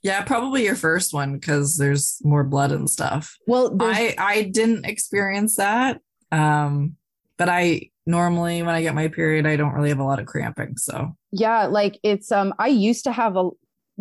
Yeah, 0.04 0.24
probably 0.24 0.64
your 0.64 0.76
first 0.76 1.14
one 1.14 1.34
because 1.34 1.78
there's 1.78 2.20
more 2.24 2.44
blood 2.44 2.72
and 2.72 2.90
stuff. 2.90 3.38
Well, 3.46 3.76
I 3.80 4.16
I 4.18 4.44
didn't 4.44 4.86
experience 4.86 5.58
that. 5.58 6.02
Um, 6.32 6.96
but 7.38 7.50
I 7.50 7.90
normally 8.06 8.64
when 8.64 8.74
I 8.74 8.82
get 8.82 8.96
my 8.96 9.10
period, 9.10 9.46
I 9.46 9.58
don't 9.58 9.74
really 9.74 9.90
have 9.90 10.00
a 10.00 10.04
lot 10.04 10.20
of 10.20 10.26
cramping. 10.26 10.78
So 10.78 11.16
yeah, 11.32 11.66
like 11.66 12.00
it's 12.04 12.32
um 12.32 12.54
I 12.58 12.68
used 12.68 13.04
to 13.04 13.12
have 13.12 13.36
a 13.36 13.50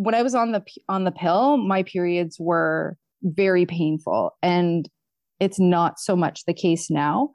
when 0.01 0.15
I 0.15 0.23
was 0.23 0.33
on 0.33 0.51
the 0.51 0.63
on 0.89 1.03
the 1.03 1.11
pill, 1.11 1.57
my 1.57 1.83
periods 1.83 2.37
were 2.39 2.97
very 3.23 3.65
painful, 3.65 4.31
and 4.41 4.89
it's 5.39 5.59
not 5.59 5.99
so 5.99 6.15
much 6.15 6.45
the 6.45 6.53
case 6.53 6.89
now. 6.89 7.29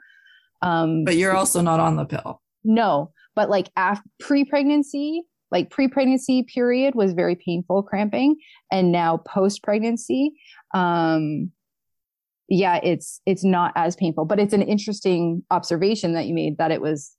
Um, 0.63 1.05
but 1.05 1.17
you're 1.17 1.37
also 1.37 1.61
not 1.61 1.81
on 1.81 1.97
the 1.97 2.05
pill. 2.05 2.43
No, 2.65 3.13
but 3.37 3.49
like 3.49 3.71
after 3.77 4.09
pre-pregnancy, 4.19 5.23
like 5.53 5.71
pre-pregnancy 5.71 6.43
period 6.43 6.95
was 6.95 7.13
very 7.13 7.37
painful 7.37 7.85
cramping, 7.85 8.37
and 8.73 8.91
now 8.91 9.19
post-pregnancy, 9.19 10.33
um, 10.75 11.53
yeah, 12.49 12.81
it's 12.83 13.21
it's 13.27 13.45
not 13.45 13.73
as 13.77 13.95
painful. 13.95 14.25
But 14.25 14.41
it's 14.41 14.55
an 14.55 14.63
interesting 14.63 15.45
observation 15.53 16.15
that 16.15 16.27
you 16.27 16.35
made 16.35 16.59
that 16.59 16.73
it 16.73 16.81
was 16.81 17.13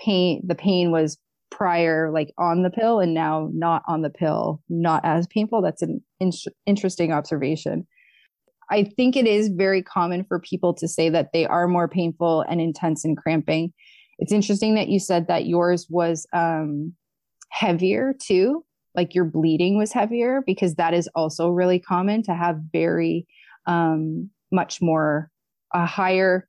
pain. 0.00 0.42
The 0.44 0.56
pain 0.56 0.90
was 0.90 1.18
prior 1.50 2.10
like 2.12 2.32
on 2.38 2.62
the 2.62 2.70
pill 2.70 3.00
and 3.00 3.14
now 3.14 3.48
not 3.52 3.82
on 3.88 4.02
the 4.02 4.10
pill 4.10 4.62
not 4.68 5.04
as 5.04 5.26
painful. 5.26 5.62
That's 5.62 5.82
an 5.82 6.02
in- 6.20 6.32
interesting 6.66 7.12
observation. 7.12 7.86
I 8.70 8.84
think 8.84 9.16
it 9.16 9.26
is 9.26 9.48
very 9.48 9.82
common 9.82 10.24
for 10.24 10.40
people 10.40 10.74
to 10.74 10.86
say 10.86 11.08
that 11.08 11.30
they 11.32 11.46
are 11.46 11.66
more 11.66 11.88
painful 11.88 12.42
and 12.42 12.60
intense 12.60 13.04
and 13.04 13.16
cramping. 13.16 13.72
It's 14.18 14.32
interesting 14.32 14.74
that 14.74 14.88
you 14.88 15.00
said 15.00 15.28
that 15.28 15.46
yours 15.46 15.86
was 15.88 16.26
um, 16.32 16.92
heavier 17.50 18.14
too 18.20 18.64
like 18.98 19.14
your 19.14 19.24
bleeding 19.24 19.78
was 19.78 19.92
heavier 19.92 20.42
because 20.44 20.74
that 20.74 20.92
is 20.92 21.08
also 21.14 21.50
really 21.50 21.78
common 21.78 22.20
to 22.20 22.34
have 22.34 22.58
very 22.72 23.26
um, 23.66 24.28
much 24.50 24.82
more 24.82 25.30
a 25.72 25.86
higher 25.86 26.47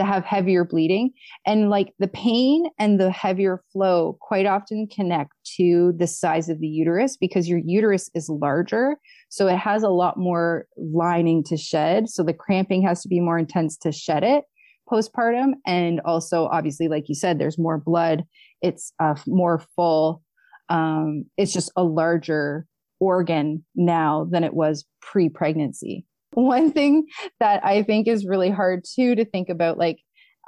to 0.00 0.06
have 0.06 0.24
heavier 0.24 0.64
bleeding. 0.64 1.12
And 1.46 1.70
like 1.70 1.92
the 1.98 2.08
pain 2.08 2.66
and 2.78 2.98
the 2.98 3.10
heavier 3.10 3.62
flow 3.72 4.16
quite 4.20 4.46
often 4.46 4.88
connect 4.88 5.32
to 5.56 5.92
the 5.96 6.06
size 6.06 6.48
of 6.48 6.60
the 6.60 6.66
uterus 6.66 7.16
because 7.16 7.48
your 7.48 7.60
uterus 7.64 8.10
is 8.14 8.28
larger. 8.28 8.96
So 9.28 9.46
it 9.46 9.58
has 9.58 9.82
a 9.82 9.88
lot 9.88 10.16
more 10.16 10.66
lining 10.76 11.44
to 11.44 11.56
shed. 11.56 12.08
So 12.08 12.22
the 12.22 12.34
cramping 12.34 12.82
has 12.82 13.02
to 13.02 13.08
be 13.08 13.20
more 13.20 13.38
intense 13.38 13.76
to 13.78 13.92
shed 13.92 14.24
it 14.24 14.44
postpartum. 14.90 15.52
And 15.66 16.00
also, 16.04 16.46
obviously, 16.46 16.88
like 16.88 17.08
you 17.08 17.14
said, 17.14 17.38
there's 17.38 17.58
more 17.58 17.78
blood, 17.78 18.24
it's 18.60 18.92
uh, 18.98 19.14
more 19.26 19.62
full. 19.76 20.22
Um, 20.68 21.26
it's 21.36 21.52
just 21.52 21.70
a 21.76 21.84
larger 21.84 22.66
organ 22.98 23.64
now 23.74 24.26
than 24.30 24.44
it 24.44 24.54
was 24.54 24.84
pre 25.00 25.28
pregnancy. 25.28 26.04
One 26.32 26.72
thing 26.72 27.06
that 27.40 27.64
I 27.64 27.82
think 27.82 28.06
is 28.06 28.26
really 28.26 28.50
hard 28.50 28.84
too 28.84 29.14
to 29.14 29.24
think 29.24 29.48
about, 29.48 29.78
like 29.78 29.98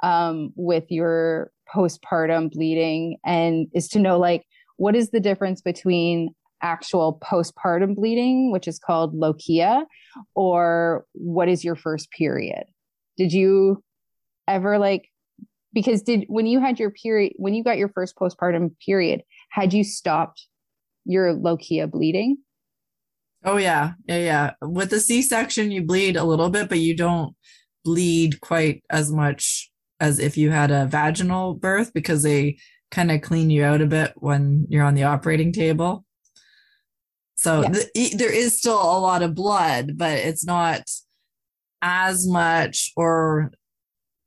um, 0.01 0.51
with 0.55 0.85
your 0.89 1.51
postpartum 1.73 2.51
bleeding, 2.51 3.17
and 3.25 3.67
is 3.73 3.87
to 3.89 3.99
know 3.99 4.17
like 4.17 4.43
what 4.77 4.95
is 4.95 5.11
the 5.11 5.19
difference 5.19 5.61
between 5.61 6.33
actual 6.61 7.19
postpartum 7.21 7.95
bleeding, 7.95 8.51
which 8.51 8.67
is 8.67 8.79
called 8.79 9.13
lochia, 9.13 9.83
or 10.35 11.05
what 11.13 11.49
is 11.49 11.63
your 11.63 11.75
first 11.75 12.09
period? 12.11 12.63
Did 13.17 13.33
you 13.33 13.83
ever 14.47 14.77
like 14.77 15.09
because 15.73 16.03
did 16.03 16.25
when 16.27 16.45
you 16.45 16.59
had 16.59 16.79
your 16.79 16.91
period 16.91 17.33
when 17.37 17.53
you 17.53 17.63
got 17.63 17.77
your 17.77 17.89
first 17.89 18.15
postpartum 18.15 18.71
period 18.85 19.21
had 19.49 19.73
you 19.73 19.83
stopped 19.83 20.47
your 21.05 21.33
lochia 21.33 21.89
bleeding? 21.89 22.37
Oh 23.45 23.57
yeah, 23.57 23.93
yeah, 24.07 24.17
yeah. 24.17 24.51
With 24.61 24.89
the 24.89 24.99
C-section, 24.99 25.71
you 25.71 25.83
bleed 25.83 26.15
a 26.15 26.23
little 26.23 26.49
bit, 26.49 26.69
but 26.69 26.79
you 26.79 26.95
don't 26.95 27.35
bleed 27.83 28.39
quite 28.41 28.83
as 28.89 29.11
much 29.11 29.69
as 29.99 30.19
if 30.19 30.37
you 30.37 30.49
had 30.49 30.71
a 30.71 30.85
vaginal 30.85 31.53
birth 31.53 31.93
because 31.93 32.23
they 32.23 32.57
kind 32.91 33.11
of 33.11 33.21
clean 33.21 33.49
you 33.49 33.63
out 33.63 33.81
a 33.81 33.85
bit 33.85 34.13
when 34.15 34.65
you're 34.69 34.83
on 34.83 34.95
the 34.95 35.03
operating 35.03 35.51
table. 35.51 36.05
So 37.35 37.61
yes. 37.61 37.85
the, 37.93 38.15
there 38.15 38.31
is 38.31 38.57
still 38.57 38.81
a 38.81 38.99
lot 38.99 39.23
of 39.23 39.35
blood, 39.35 39.97
but 39.97 40.13
it's 40.13 40.45
not 40.45 40.83
as 41.81 42.25
much 42.27 42.91
or 42.95 43.51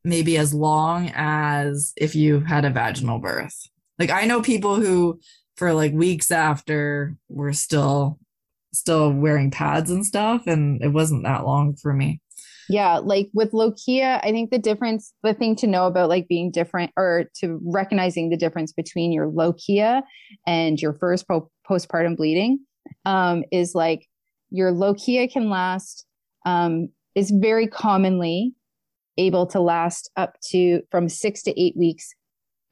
maybe 0.05 0.37
as 0.37 0.53
long 0.53 1.11
as 1.15 1.93
if 1.97 2.15
you 2.15 2.41
had 2.41 2.65
a 2.65 2.71
vaginal 2.71 3.19
birth. 3.19 3.69
Like 3.99 4.11
I 4.11 4.27
know 4.27 4.43
people 4.43 4.77
who 4.77 5.21
for 5.57 5.73
like 5.73 5.93
weeks 5.93 6.31
after 6.31 7.17
were 7.29 7.55
still 7.55 8.19
still 8.77 9.13
wearing 9.13 9.51
pads 9.51 9.91
and 9.91 10.05
stuff 10.05 10.47
and 10.47 10.83
it 10.83 10.89
wasn't 10.89 11.25
that 11.25 11.45
long 11.45 11.75
for 11.77 11.93
me. 11.93 12.21
Yeah, 12.69 12.99
like 12.99 13.29
with 13.33 13.53
lochia, 13.53 14.21
I 14.25 14.33
think 14.33 14.51
the 14.51 14.59
difference, 14.59 15.13
the 15.23 15.35
thing 15.35 15.55
to 15.57 15.67
know 15.67 15.87
about 15.87 16.09
like 16.09 16.27
being 16.27 16.51
different 16.51 16.91
or 16.97 17.27
to 17.41 17.61
recognizing 17.65 18.29
the 18.29 18.37
difference 18.37 18.73
between 18.73 19.13
your 19.13 19.31
lochia 19.31 20.03
and 20.47 20.81
your 20.81 20.93
first 20.95 21.29
po- 21.29 21.51
postpartum 21.69 22.17
bleeding 22.17 22.59
um, 23.05 23.45
is 23.53 23.75
like 23.75 24.09
your 24.51 24.73
lochia 24.73 25.31
can 25.31 25.49
last, 25.49 26.07
um, 26.45 26.89
is 27.15 27.31
very 27.31 27.69
commonly 27.69 28.53
able 29.17 29.47
to 29.47 29.61
last 29.61 30.11
up 30.17 30.37
to 30.51 30.83
from 30.91 31.09
six 31.09 31.43
to 31.45 31.61
eight 31.61 31.77
weeks 31.77 32.15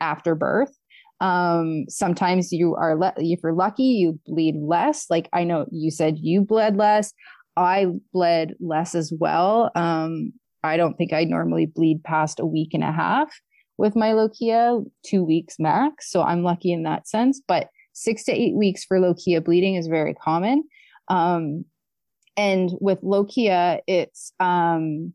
after 0.01 0.35
birth. 0.35 0.77
Um, 1.21 1.85
sometimes 1.89 2.53
you 2.53 2.75
are, 2.75 2.97
le- 2.97 3.15
if 3.17 3.41
you're 3.43 3.53
lucky, 3.53 3.85
you 3.85 4.19
bleed 4.27 4.57
less. 4.57 5.07
Like 5.11 5.29
I 5.33 5.45
know 5.45 5.67
you 5.71 5.91
said 5.91 6.19
you 6.19 6.43
bled 6.43 6.77
less. 6.77 7.13
I 7.57 7.87
bled 8.13 8.55
less 8.61 8.95
as 8.95 9.13
well. 9.19 9.71
Um, 9.75 10.33
I 10.63 10.77
don't 10.77 10.97
think 10.97 11.13
I 11.13 11.25
normally 11.25 11.67
bleed 11.67 12.03
past 12.03 12.41
a 12.41 12.47
week 12.47 12.75
and 12.75 12.83
a 12.83 12.93
half 12.93 13.33
with 13.77 13.97
my 13.97 14.13
lochia, 14.13 14.85
two 15.05 15.23
weeks 15.23 15.57
max. 15.59 16.11
So 16.11 16.23
I'm 16.23 16.43
lucky 16.43 16.73
in 16.73 16.85
that 16.85 17.07
sense. 17.09 17.41
But 17.47 17.69
six 17.93 18.25
to 18.25 18.33
eight 18.33 18.55
weeks 18.55 18.85
for 18.85 18.99
lochia 18.99 19.43
bleeding 19.43 19.77
is 19.77 19.87
very 19.87 20.15
common. 20.15 20.65
Um, 21.09 21.65
and 22.37 22.71
with 22.81 23.01
lochia, 23.03 23.81
it's 23.87 24.33
um, 24.41 25.13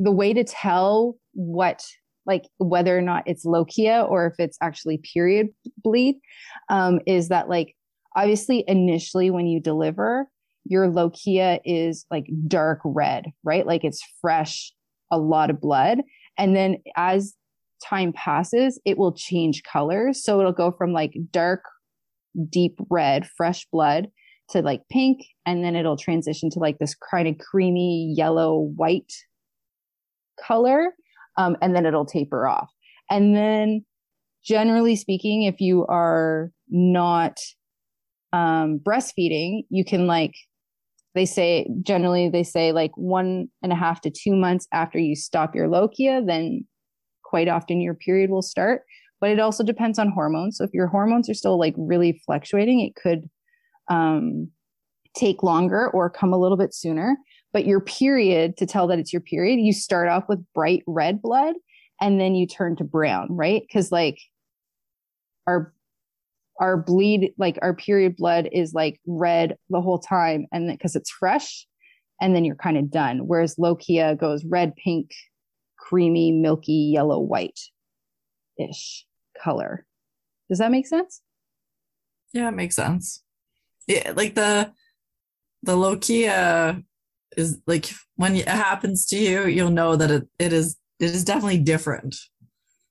the 0.00 0.12
way 0.12 0.32
to 0.32 0.44
tell 0.44 1.16
what, 1.34 1.84
like 2.28 2.44
whether 2.58 2.96
or 2.96 3.02
not 3.02 3.24
it's 3.26 3.44
lochia 3.44 4.08
or 4.08 4.26
if 4.26 4.34
it's 4.38 4.58
actually 4.62 5.00
period 5.12 5.48
bleed, 5.82 6.20
um, 6.68 7.00
is 7.06 7.28
that 7.30 7.48
like 7.48 7.74
obviously 8.14 8.62
initially 8.68 9.30
when 9.30 9.46
you 9.46 9.58
deliver, 9.60 10.28
your 10.64 10.86
lochia 10.86 11.58
is 11.64 12.04
like 12.10 12.26
dark 12.46 12.80
red, 12.84 13.24
right? 13.42 13.66
Like 13.66 13.82
it's 13.82 14.02
fresh, 14.20 14.72
a 15.10 15.18
lot 15.18 15.50
of 15.50 15.60
blood. 15.60 16.02
And 16.36 16.54
then 16.54 16.76
as 16.96 17.34
time 17.82 18.12
passes, 18.12 18.78
it 18.84 18.98
will 18.98 19.12
change 19.12 19.62
colors. 19.62 20.22
So 20.22 20.38
it'll 20.38 20.52
go 20.52 20.70
from 20.70 20.92
like 20.92 21.14
dark, 21.32 21.64
deep 22.50 22.78
red, 22.90 23.26
fresh 23.36 23.66
blood 23.72 24.08
to 24.50 24.60
like 24.60 24.82
pink. 24.90 25.24
And 25.46 25.64
then 25.64 25.74
it'll 25.74 25.96
transition 25.96 26.50
to 26.50 26.58
like 26.58 26.78
this 26.78 26.94
kind 27.10 27.26
of 27.26 27.38
creamy 27.38 28.12
yellow 28.14 28.58
white 28.76 29.12
color. 30.44 30.92
Um, 31.38 31.56
and 31.62 31.74
then 31.74 31.86
it'll 31.86 32.04
taper 32.04 32.46
off. 32.46 32.70
And 33.10 33.34
then 33.34 33.86
generally 34.44 34.96
speaking, 34.96 35.44
if 35.44 35.60
you 35.60 35.86
are 35.86 36.50
not 36.68 37.38
um, 38.32 38.80
breastfeeding, 38.80 39.62
you 39.70 39.84
can 39.84 40.06
like 40.06 40.34
they 41.14 41.24
say 41.24 41.66
generally 41.82 42.28
they 42.28 42.44
say 42.44 42.72
like 42.72 42.92
one 42.96 43.48
and 43.62 43.72
a 43.72 43.76
half 43.76 44.00
to 44.02 44.10
two 44.10 44.36
months 44.36 44.68
after 44.72 44.98
you 44.98 45.16
stop 45.16 45.54
your 45.54 45.66
lochia 45.66 46.24
then 46.24 46.64
quite 47.24 47.48
often 47.48 47.80
your 47.80 47.94
period 47.94 48.30
will 48.30 48.42
start. 48.42 48.82
But 49.20 49.30
it 49.30 49.40
also 49.40 49.64
depends 49.64 49.98
on 49.98 50.12
hormones. 50.12 50.58
So 50.58 50.64
if 50.64 50.70
your 50.72 50.86
hormones 50.86 51.28
are 51.28 51.34
still 51.34 51.58
like 51.58 51.74
really 51.76 52.20
fluctuating 52.24 52.80
it 52.80 52.94
could 52.94 53.28
um, 53.88 54.50
take 55.16 55.42
longer 55.42 55.90
or 55.90 56.10
come 56.10 56.32
a 56.32 56.38
little 56.38 56.56
bit 56.56 56.74
sooner 56.74 57.16
but 57.52 57.66
your 57.66 57.80
period 57.80 58.56
to 58.58 58.66
tell 58.66 58.86
that 58.88 58.98
it's 58.98 59.12
your 59.12 59.22
period 59.22 59.60
you 59.60 59.72
start 59.72 60.08
off 60.08 60.28
with 60.28 60.44
bright 60.54 60.82
red 60.86 61.22
blood 61.22 61.54
and 62.00 62.20
then 62.20 62.34
you 62.34 62.46
turn 62.46 62.76
to 62.76 62.84
brown 62.84 63.28
right? 63.30 63.62
Because 63.66 63.90
like 63.90 64.18
our 65.46 65.72
our 66.60 66.76
bleed 66.76 67.32
like 67.38 67.58
our 67.62 67.74
period 67.74 68.16
blood 68.16 68.48
is 68.52 68.74
like 68.74 69.00
red 69.06 69.56
the 69.70 69.80
whole 69.80 69.98
time 69.98 70.46
and 70.52 70.68
because 70.68 70.96
it's 70.96 71.10
fresh 71.10 71.66
and 72.20 72.34
then 72.34 72.44
you're 72.44 72.56
kind 72.56 72.76
of 72.76 72.90
done 72.90 73.26
whereas 73.26 73.56
lochia 73.56 74.18
goes 74.18 74.44
red 74.44 74.74
pink 74.76 75.10
creamy 75.78 76.32
milky 76.32 76.90
yellow 76.92 77.18
white 77.20 77.58
ish 78.58 79.06
color. 79.42 79.86
Does 80.48 80.58
that 80.58 80.72
make 80.72 80.86
sense? 80.86 81.22
Yeah 82.32 82.48
it 82.48 82.54
makes 82.54 82.76
sense. 82.76 83.22
Yeah 83.86 84.12
like 84.14 84.34
the 84.34 84.72
the 85.62 85.76
lochia 85.76 86.84
is 87.38 87.58
like 87.66 87.90
when 88.16 88.36
it 88.36 88.48
happens 88.48 89.06
to 89.06 89.16
you 89.16 89.46
you'll 89.46 89.70
know 89.70 89.96
that 89.96 90.10
it, 90.10 90.28
it 90.38 90.52
is 90.52 90.76
it 91.00 91.10
is 91.10 91.24
definitely 91.24 91.58
different 91.58 92.16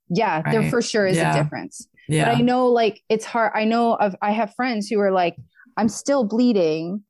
yeah 0.09 0.41
right? 0.41 0.51
there 0.51 0.69
for 0.69 0.81
sure 0.81 1.05
is 1.05 1.17
yeah. 1.17 1.35
a 1.35 1.43
difference 1.43 1.87
yeah. 2.07 2.25
But 2.25 2.37
I 2.37 2.41
know 2.41 2.67
like 2.67 3.01
it's 3.09 3.25
hard. 3.25 3.51
I 3.53 3.65
know 3.65 3.95
of 3.95 4.15
I 4.21 4.31
have 4.31 4.53
friends 4.55 4.87
who 4.87 4.99
are 4.99 5.11
like, 5.11 5.35
I'm 5.75 5.89
still 5.89 6.23
bleeding 6.23 7.03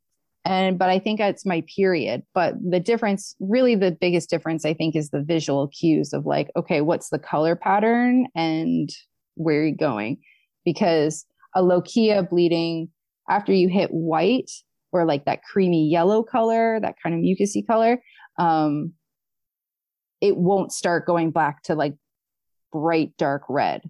and 0.44 0.80
but 0.80 0.90
I 0.90 1.00
think 1.00 1.20
it's 1.20 1.46
my 1.46 1.64
period. 1.76 2.24
But 2.34 2.56
the 2.62 2.80
difference, 2.80 3.36
really 3.40 3.76
the 3.76 3.92
biggest 3.92 4.30
difference 4.30 4.66
I 4.66 4.74
think 4.74 4.96
is 4.96 5.10
the 5.10 5.22
visual 5.22 5.68
cues 5.68 6.14
of 6.14 6.26
like, 6.26 6.50
okay, 6.56 6.82
what's 6.82 7.10
the 7.10 7.20
color 7.20 7.56
pattern 7.56 8.28
and 8.36 8.90
where 9.36 9.62
are 9.62 9.66
you 9.66 9.76
going? 9.76 10.18
Because 10.66 11.26
a 11.56 11.62
lochia 11.62 12.28
bleeding 12.28 12.90
after 13.30 13.54
you 13.54 13.68
hit 13.68 13.90
white 13.92 14.50
or 14.98 15.06
like 15.06 15.26
that 15.26 15.44
creamy 15.44 15.88
yellow 15.88 16.24
color, 16.24 16.80
that 16.80 16.96
kind 17.02 17.16
of 17.16 17.22
mucusy 17.22 17.66
color, 17.66 18.02
um, 18.38 18.94
it 20.22 20.36
won't 20.36 20.72
start 20.72 21.06
going 21.06 21.32
back 21.32 21.64
to 21.64 21.76
like 21.76 21.96
bright 22.72 23.12
dark 23.18 23.44
red 23.50 23.82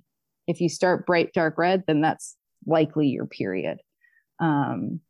if 0.47 0.61
you 0.61 0.69
start 0.69 1.05
bright 1.05 1.33
dark 1.33 1.57
red, 1.57 1.83
then 1.85 2.01
that's 2.01 2.35
likely 2.65 3.07
your 3.07 3.25
period. 3.25 3.79
Um, 4.39 5.01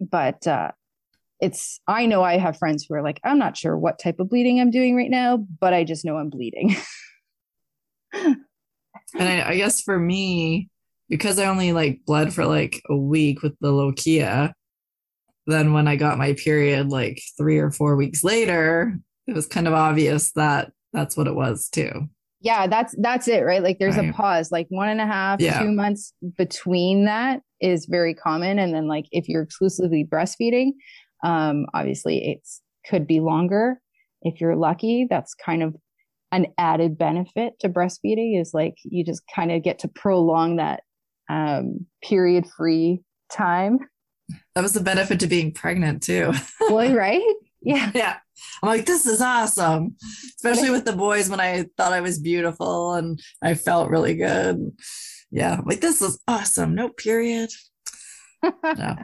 but 0.00 0.46
uh, 0.46 0.70
it's, 1.40 1.80
I 1.86 2.06
know 2.06 2.22
I 2.22 2.38
have 2.38 2.58
friends 2.58 2.86
who 2.88 2.94
are 2.94 3.02
like, 3.02 3.20
I'm 3.24 3.38
not 3.38 3.56
sure 3.56 3.76
what 3.76 3.98
type 3.98 4.20
of 4.20 4.30
bleeding 4.30 4.60
I'm 4.60 4.70
doing 4.70 4.96
right 4.96 5.10
now, 5.10 5.44
but 5.60 5.74
I 5.74 5.84
just 5.84 6.04
know 6.04 6.16
I'm 6.16 6.30
bleeding. 6.30 6.76
and 8.12 8.38
I, 9.18 9.50
I 9.50 9.56
guess 9.56 9.82
for 9.82 9.98
me, 9.98 10.70
because 11.08 11.38
I 11.38 11.46
only 11.46 11.72
like 11.72 12.00
bled 12.06 12.32
for 12.32 12.46
like 12.46 12.80
a 12.88 12.96
week 12.96 13.42
with 13.42 13.54
the 13.60 13.72
lochia, 13.72 14.52
then 15.46 15.72
when 15.72 15.88
I 15.88 15.96
got 15.96 16.18
my 16.18 16.34
period 16.34 16.88
like 16.88 17.22
three 17.36 17.58
or 17.58 17.70
four 17.70 17.96
weeks 17.96 18.24
later, 18.24 18.98
it 19.26 19.34
was 19.34 19.46
kind 19.46 19.66
of 19.66 19.74
obvious 19.74 20.32
that 20.32 20.72
that's 20.92 21.16
what 21.16 21.26
it 21.26 21.34
was 21.34 21.68
too. 21.68 22.08
Yeah 22.40 22.66
that's 22.66 22.94
that's 23.00 23.26
it 23.26 23.40
right? 23.40 23.62
Like 23.62 23.78
there's 23.78 23.96
right. 23.96 24.10
a 24.10 24.12
pause 24.12 24.52
like 24.52 24.66
one 24.68 24.88
and 24.88 25.00
a 25.00 25.06
half 25.06 25.40
yeah. 25.40 25.60
two 25.60 25.72
months 25.72 26.12
between 26.36 27.06
that 27.06 27.40
is 27.60 27.86
very 27.86 28.14
common. 28.14 28.58
And 28.58 28.74
then 28.74 28.86
like 28.86 29.06
if 29.10 29.28
you're 29.28 29.42
exclusively 29.42 30.04
breastfeeding 30.04 30.72
um 31.24 31.66
obviously 31.74 32.32
it's 32.32 32.60
could 32.88 33.06
be 33.06 33.20
longer. 33.20 33.80
If 34.22 34.40
you're 34.40 34.56
lucky 34.56 35.06
that's 35.08 35.34
kind 35.34 35.62
of 35.62 35.74
an 36.32 36.46
added 36.58 36.98
benefit 36.98 37.58
to 37.60 37.68
breastfeeding 37.68 38.40
is 38.40 38.52
like 38.52 38.74
you 38.82 39.04
just 39.04 39.22
kind 39.34 39.52
of 39.52 39.62
get 39.62 39.78
to 39.80 39.88
prolong 39.88 40.56
that 40.56 40.82
um 41.30 41.86
period 42.02 42.44
free 42.56 43.00
time 43.32 43.78
that 44.54 44.62
was 44.62 44.72
the 44.72 44.80
benefit 44.80 45.20
to 45.20 45.26
being 45.26 45.52
pregnant 45.52 46.02
too 46.02 46.32
well 46.68 46.94
right 46.94 47.22
yeah 47.62 47.90
yeah 47.94 48.16
I'm 48.62 48.68
like, 48.68 48.86
this 48.86 49.06
is 49.06 49.20
awesome. 49.20 49.96
Especially 50.36 50.70
with 50.70 50.84
the 50.84 50.92
boys 50.92 51.28
when 51.28 51.40
I 51.40 51.66
thought 51.76 51.92
I 51.92 52.00
was 52.00 52.18
beautiful 52.18 52.94
and 52.94 53.20
I 53.42 53.54
felt 53.54 53.90
really 53.90 54.14
good. 54.14 54.72
Yeah, 55.30 55.56
I'm 55.58 55.64
like, 55.64 55.80
this 55.80 56.00
is 56.02 56.18
awesome. 56.28 56.74
No 56.74 56.88
period. 56.88 57.50
No. 58.76 58.96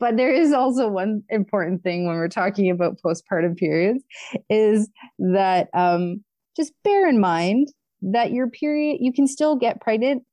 but 0.00 0.16
there 0.16 0.30
is 0.30 0.52
also 0.52 0.88
one 0.88 1.22
important 1.28 1.82
thing 1.82 2.06
when 2.06 2.16
we're 2.16 2.28
talking 2.28 2.70
about 2.70 2.98
postpartum 3.04 3.56
periods 3.56 4.02
is 4.48 4.88
that 5.18 5.68
um, 5.74 6.24
just 6.56 6.72
bear 6.82 7.06
in 7.06 7.20
mind 7.20 7.68
that 8.00 8.32
your 8.32 8.48
period, 8.48 8.98
you 9.00 9.12
can 9.12 9.26
still 9.26 9.56
get 9.56 9.80
pregnant 9.80 10.24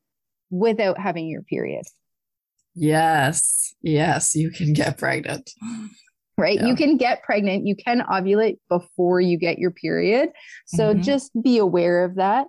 without 0.50 0.98
having 0.98 1.28
your 1.28 1.42
period. 1.42 1.84
Yes. 2.76 3.74
Yes, 3.82 4.36
you 4.36 4.52
can 4.52 4.74
get 4.74 4.98
pregnant 4.98 5.52
right? 6.40 6.60
Yeah. 6.60 6.68
You 6.68 6.76
can 6.76 6.98
get 6.98 7.22
pregnant, 7.22 7.68
you 7.68 7.76
can 7.76 8.02
ovulate 8.10 8.58
before 8.70 9.20
you 9.22 9.38
get 9.38 9.60
your 9.60 9.72
period. 9.72 10.30
So 10.66 10.94
mm-hmm. 10.94 11.02
just 11.02 11.32
be 11.42 11.58
aware 11.58 12.04
of 12.06 12.16
that. 12.16 12.48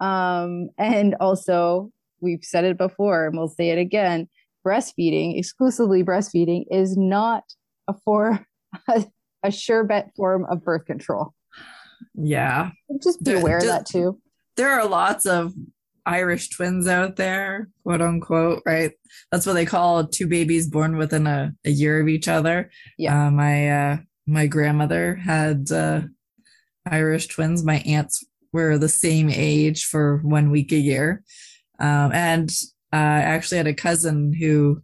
Um, 0.00 0.70
and 0.76 1.14
also, 1.20 1.90
we've 2.20 2.42
said 2.42 2.64
it 2.64 2.76
before 2.76 3.26
and 3.26 3.38
we'll 3.38 3.48
say 3.48 3.70
it 3.70 3.78
again 3.78 4.28
breastfeeding, 4.66 5.38
exclusively 5.38 6.02
breastfeeding, 6.02 6.64
is 6.70 6.96
not 6.96 7.44
a 7.86 7.94
for 8.04 8.44
a, 8.88 9.04
a 9.44 9.50
sure 9.50 9.84
bet 9.84 10.10
form 10.16 10.44
of 10.50 10.64
birth 10.64 10.84
control. 10.84 11.32
Yeah. 12.14 12.70
Just 13.02 13.22
be 13.22 13.32
There- 13.32 13.40
aware 13.40 13.58
of 13.58 13.64
that 13.64 13.86
too. 13.86 14.20
There 14.56 14.72
are 14.72 14.88
lots 14.88 15.24
of 15.24 15.54
Irish 16.08 16.48
twins 16.48 16.88
out 16.88 17.16
there, 17.16 17.68
quote 17.84 18.00
unquote, 18.00 18.62
right? 18.64 18.92
That's 19.30 19.46
what 19.46 19.52
they 19.52 19.66
call 19.66 20.06
two 20.06 20.26
babies 20.26 20.68
born 20.68 20.96
within 20.96 21.26
a, 21.26 21.52
a 21.64 21.70
year 21.70 22.00
of 22.00 22.08
each 22.08 22.28
other. 22.28 22.70
Yeah. 22.96 23.26
Uh, 23.26 23.30
my 23.30 23.70
uh, 23.70 23.96
my 24.26 24.46
grandmother 24.46 25.16
had 25.16 25.70
uh, 25.70 26.02
Irish 26.86 27.28
twins. 27.28 27.62
My 27.62 27.80
aunts 27.80 28.24
were 28.52 28.78
the 28.78 28.88
same 28.88 29.28
age 29.28 29.84
for 29.84 30.18
one 30.18 30.50
week 30.50 30.72
a 30.72 30.78
year. 30.78 31.22
Um, 31.78 32.12
and 32.12 32.50
uh, 32.92 32.96
I 32.96 33.20
actually 33.20 33.58
had 33.58 33.66
a 33.66 33.74
cousin 33.74 34.32
who 34.32 34.82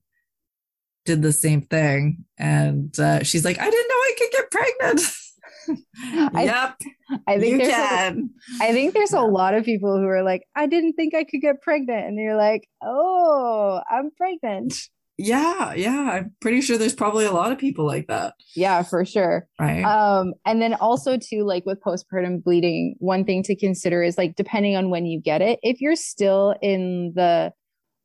did 1.06 1.22
the 1.22 1.32
same 1.32 1.62
thing. 1.62 2.24
And 2.38 2.98
uh, 2.98 3.22
she's 3.22 3.44
like, 3.44 3.58
I 3.58 3.70
didn't 3.70 3.88
know 3.88 3.94
I 3.94 4.14
could 4.18 4.30
get 4.30 4.50
pregnant. 4.50 5.00
I- 6.34 6.44
yep, 6.44 6.80
I 7.26 7.38
think 7.38 7.52
you 7.52 7.58
there's 7.58 7.68
a, 7.68 7.72
can. 7.76 8.30
I 8.60 8.72
think 8.72 8.94
there's 8.94 9.12
a 9.12 9.20
lot 9.22 9.54
of 9.54 9.64
people 9.64 9.96
who 9.98 10.06
are 10.06 10.22
like, 10.22 10.42
I 10.54 10.66
didn't 10.66 10.94
think 10.94 11.14
I 11.14 11.24
could 11.24 11.40
get 11.40 11.62
pregnant, 11.62 12.06
and 12.06 12.18
you're 12.18 12.36
like, 12.36 12.68
oh, 12.82 13.80
I'm 13.90 14.10
pregnant. 14.16 14.74
Yeah, 15.16 15.74
yeah. 15.74 16.10
I'm 16.12 16.34
pretty 16.40 16.60
sure 16.60 16.76
there's 16.76 16.92
probably 16.94 17.24
a 17.24 17.30
lot 17.30 17.52
of 17.52 17.58
people 17.58 17.86
like 17.86 18.08
that, 18.08 18.34
Yeah, 18.56 18.82
for 18.82 19.04
sure. 19.04 19.46
right? 19.60 19.84
Um, 19.84 20.34
and 20.44 20.60
then 20.60 20.74
also 20.74 21.16
too, 21.16 21.44
like 21.44 21.64
with 21.64 21.78
postpartum 21.86 22.42
bleeding, 22.42 22.96
one 22.98 23.24
thing 23.24 23.44
to 23.44 23.54
consider 23.54 24.02
is 24.02 24.18
like 24.18 24.34
depending 24.34 24.74
on 24.74 24.90
when 24.90 25.06
you 25.06 25.20
get 25.20 25.40
it, 25.40 25.60
if 25.62 25.80
you're 25.80 25.94
still 25.94 26.56
in 26.60 27.12
the 27.14 27.52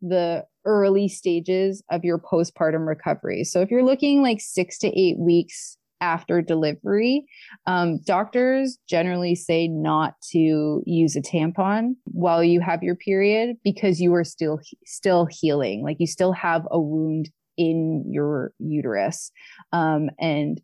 the 0.01 0.45
early 0.65 1.07
stages 1.09 1.81
of 1.89 2.03
your 2.03 2.19
postpartum 2.19 2.85
recovery. 2.87 3.43
So 3.43 3.61
if 3.61 3.71
you're 3.71 3.83
looking 3.83 4.21
like 4.21 4.39
six 4.39 4.77
to 4.79 4.87
eight 4.87 5.17
weeks 5.17 5.77
after 6.01 6.41
delivery, 6.41 7.25
um, 7.67 7.99
doctors 8.05 8.77
generally 8.87 9.35
say 9.35 9.67
not 9.67 10.13
to 10.31 10.81
use 10.85 11.15
a 11.15 11.21
tampon 11.21 11.95
while 12.05 12.43
you 12.43 12.61
have 12.61 12.83
your 12.83 12.95
period 12.95 13.57
because 13.63 13.99
you 13.99 14.13
are 14.13 14.23
still 14.23 14.59
still 14.85 15.27
healing, 15.29 15.83
like 15.83 15.97
you 15.99 16.07
still 16.07 16.31
have 16.33 16.67
a 16.71 16.79
wound 16.79 17.29
in 17.57 18.05
your 18.09 18.53
uterus, 18.59 19.31
um, 19.73 20.09
and 20.19 20.61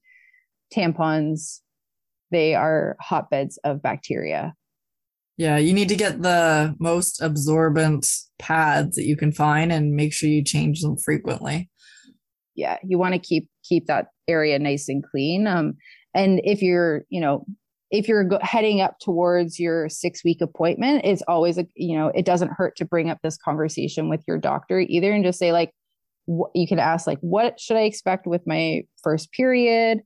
tampons 0.74 1.60
they 2.32 2.56
are 2.56 2.98
hotbeds 3.00 3.58
of 3.64 3.82
bacteria. 3.82 4.54
Yeah, 5.38 5.58
you 5.58 5.74
need 5.74 5.90
to 5.90 5.96
get 5.96 6.22
the 6.22 6.76
most 6.80 7.22
absorbent 7.22 8.08
pads 8.40 8.96
that 8.96 9.04
you 9.04 9.16
can 9.18 9.32
find 9.32 9.72
and 9.72 9.94
make 9.94 10.14
sure 10.14 10.30
you 10.30 10.44
change 10.44 10.82
them 10.82 10.98
frequently. 10.98 11.70
yeah 12.56 12.78
you 12.84 12.98
want 12.98 13.14
to 13.14 13.20
keep 13.20 13.50
keep 13.68 13.88
that 13.88 14.08
area 14.28 14.58
nice 14.60 14.88
and 14.90 15.04
clean. 15.04 15.48
Um 15.48 15.76
and 16.16 16.42
if 16.44 16.62
you're 16.62 17.04
you 17.10 17.22
know 17.22 17.46
if 17.92 18.08
you're 18.08 18.28
heading 18.42 18.82
up 18.82 18.98
towards 19.00 19.60
your 19.60 19.88
six 19.90 20.24
week 20.24 20.42
appointment 20.42 21.06
it's 21.06 21.22
always 21.28 21.58
a 21.58 21.68
you 21.76 21.96
know 21.96 22.08
it 22.16 22.26
doesn't 22.26 22.52
hurt 22.52 22.76
to 22.78 22.86
bring 22.86 23.10
up 23.10 23.20
this 23.22 23.38
conversation 23.38 24.10
with 24.10 24.24
your 24.28 24.40
doctor 24.40 24.80
either 24.80 25.12
and 25.14 25.24
just 25.24 25.38
say 25.38 25.52
like 25.52 25.72
wh- 26.28 26.50
you 26.56 26.68
can 26.68 26.80
ask 26.80 27.06
like 27.06 27.20
what 27.22 27.60
should 27.60 27.78
i 27.78 27.82
expect 27.82 28.26
with 28.26 28.42
my 28.48 28.82
first 29.04 29.32
period? 29.32 30.00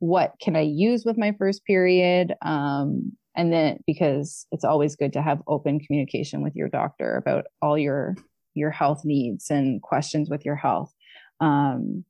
What 0.00 0.32
can 0.40 0.56
i 0.56 0.62
use 0.62 1.04
with 1.04 1.16
my 1.16 1.32
first 1.38 1.64
period? 1.64 2.34
Um 2.42 3.12
and 3.34 3.52
then 3.52 3.78
because 3.86 4.46
it's 4.52 4.64
always 4.64 4.96
good 4.96 5.12
to 5.14 5.22
have 5.22 5.40
open 5.46 5.80
communication 5.80 6.42
with 6.42 6.54
your 6.54 6.68
doctor 6.68 7.16
about 7.16 7.44
all 7.60 7.78
your 7.78 8.16
your 8.54 8.70
health 8.70 9.02
needs 9.04 9.48
and 9.48 9.80
questions 9.80 10.28
with 10.28 10.44
your 10.44 10.56
health. 10.56 10.92
Um 11.40 12.04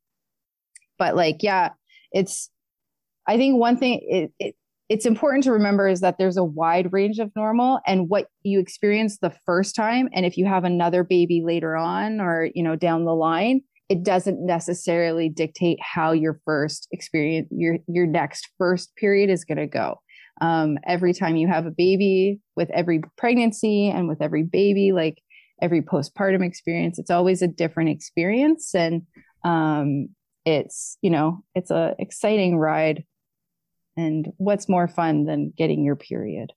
but 0.97 1.15
like 1.15 1.37
yeah 1.41 1.69
it's 2.11 2.49
i 3.27 3.37
think 3.37 3.59
one 3.59 3.77
thing 3.77 3.99
it, 4.03 4.31
it 4.39 4.55
it's 4.89 5.05
important 5.05 5.43
to 5.43 5.51
remember 5.51 5.87
is 5.87 6.01
that 6.01 6.17
there's 6.17 6.37
a 6.37 6.43
wide 6.43 6.91
range 6.91 7.17
of 7.17 7.31
normal 7.35 7.79
and 7.87 8.09
what 8.09 8.27
you 8.43 8.59
experience 8.59 9.17
the 9.19 9.33
first 9.45 9.75
time 9.75 10.09
and 10.13 10.25
if 10.25 10.37
you 10.37 10.45
have 10.45 10.63
another 10.63 11.03
baby 11.03 11.41
later 11.43 11.75
on 11.75 12.19
or 12.19 12.49
you 12.53 12.63
know 12.63 12.75
down 12.75 13.05
the 13.05 13.15
line 13.15 13.61
it 13.89 14.03
doesn't 14.03 14.43
necessarily 14.43 15.29
dictate 15.29 15.77
how 15.81 16.11
your 16.11 16.39
first 16.45 16.87
experience 16.91 17.47
your 17.51 17.77
your 17.87 18.07
next 18.07 18.49
first 18.57 18.95
period 18.95 19.29
is 19.29 19.45
going 19.45 19.57
to 19.57 19.67
go. 19.67 19.99
Um, 20.41 20.79
every 20.85 21.13
time 21.13 21.35
you 21.35 21.47
have 21.47 21.67
a 21.67 21.71
baby 21.71 22.39
with 22.55 22.71
every 22.71 23.01
pregnancy 23.17 23.89
and 23.89 24.07
with 24.07 24.19
every 24.19 24.41
baby 24.41 24.91
like 24.93 25.21
every 25.61 25.83
postpartum 25.83 26.43
experience 26.43 26.97
it's 26.97 27.11
always 27.11 27.41
a 27.41 27.47
different 27.47 27.89
experience. 27.89 28.73
And 28.73 29.03
um, 29.43 30.09
it's 30.45 30.97
you 31.01 31.09
know 31.09 31.43
it's 31.55 31.71
a 31.71 31.95
exciting 31.99 32.57
ride 32.57 33.03
and 33.95 34.33
what's 34.37 34.67
more 34.67 34.87
fun 34.87 35.25
than 35.25 35.53
getting 35.55 35.83
your 35.83 35.95
period 35.95 36.51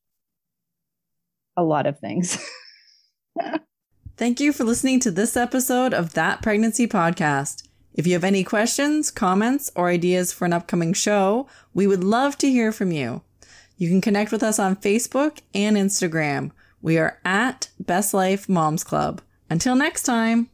a 1.57 1.63
lot 1.63 1.87
of 1.87 1.99
things 1.99 2.39
Thank 4.17 4.41
you 4.41 4.55
for 4.55 4.65
listening 4.65 4.99
to 5.01 5.11
this 5.11 5.37
episode 5.37 5.93
of 5.93 6.15
That 6.15 6.41
Pregnancy 6.41 6.87
Podcast. 6.87 7.69
If 7.93 8.07
you 8.07 8.15
have 8.15 8.25
any 8.25 8.45
questions, 8.45 9.11
comments, 9.11 9.71
or 9.77 9.89
ideas 9.89 10.33
for 10.33 10.47
an 10.47 10.55
upcoming 10.55 10.95
show, 10.95 11.47
we 11.75 11.87
would 11.87 12.03
love 12.03 12.39
to 12.39 12.51
hear 12.51 12.73
from 12.73 12.93
you. 12.93 13.21
You 13.77 13.91
can 13.91 14.01
connect 14.01 14.33
with 14.33 14.43
us 14.43 14.59
on 14.59 14.77
Facebook 14.77 15.41
and 15.55 15.77
Instagram. 15.77 16.53
We 16.81 16.97
are 16.97 17.21
at 17.27 17.69
Best 17.79 18.15
Life 18.15 18.49
Moms 18.49 18.85
Club. 18.85 19.21
Until 19.51 19.77
next 19.77 20.05
time. 20.05 20.49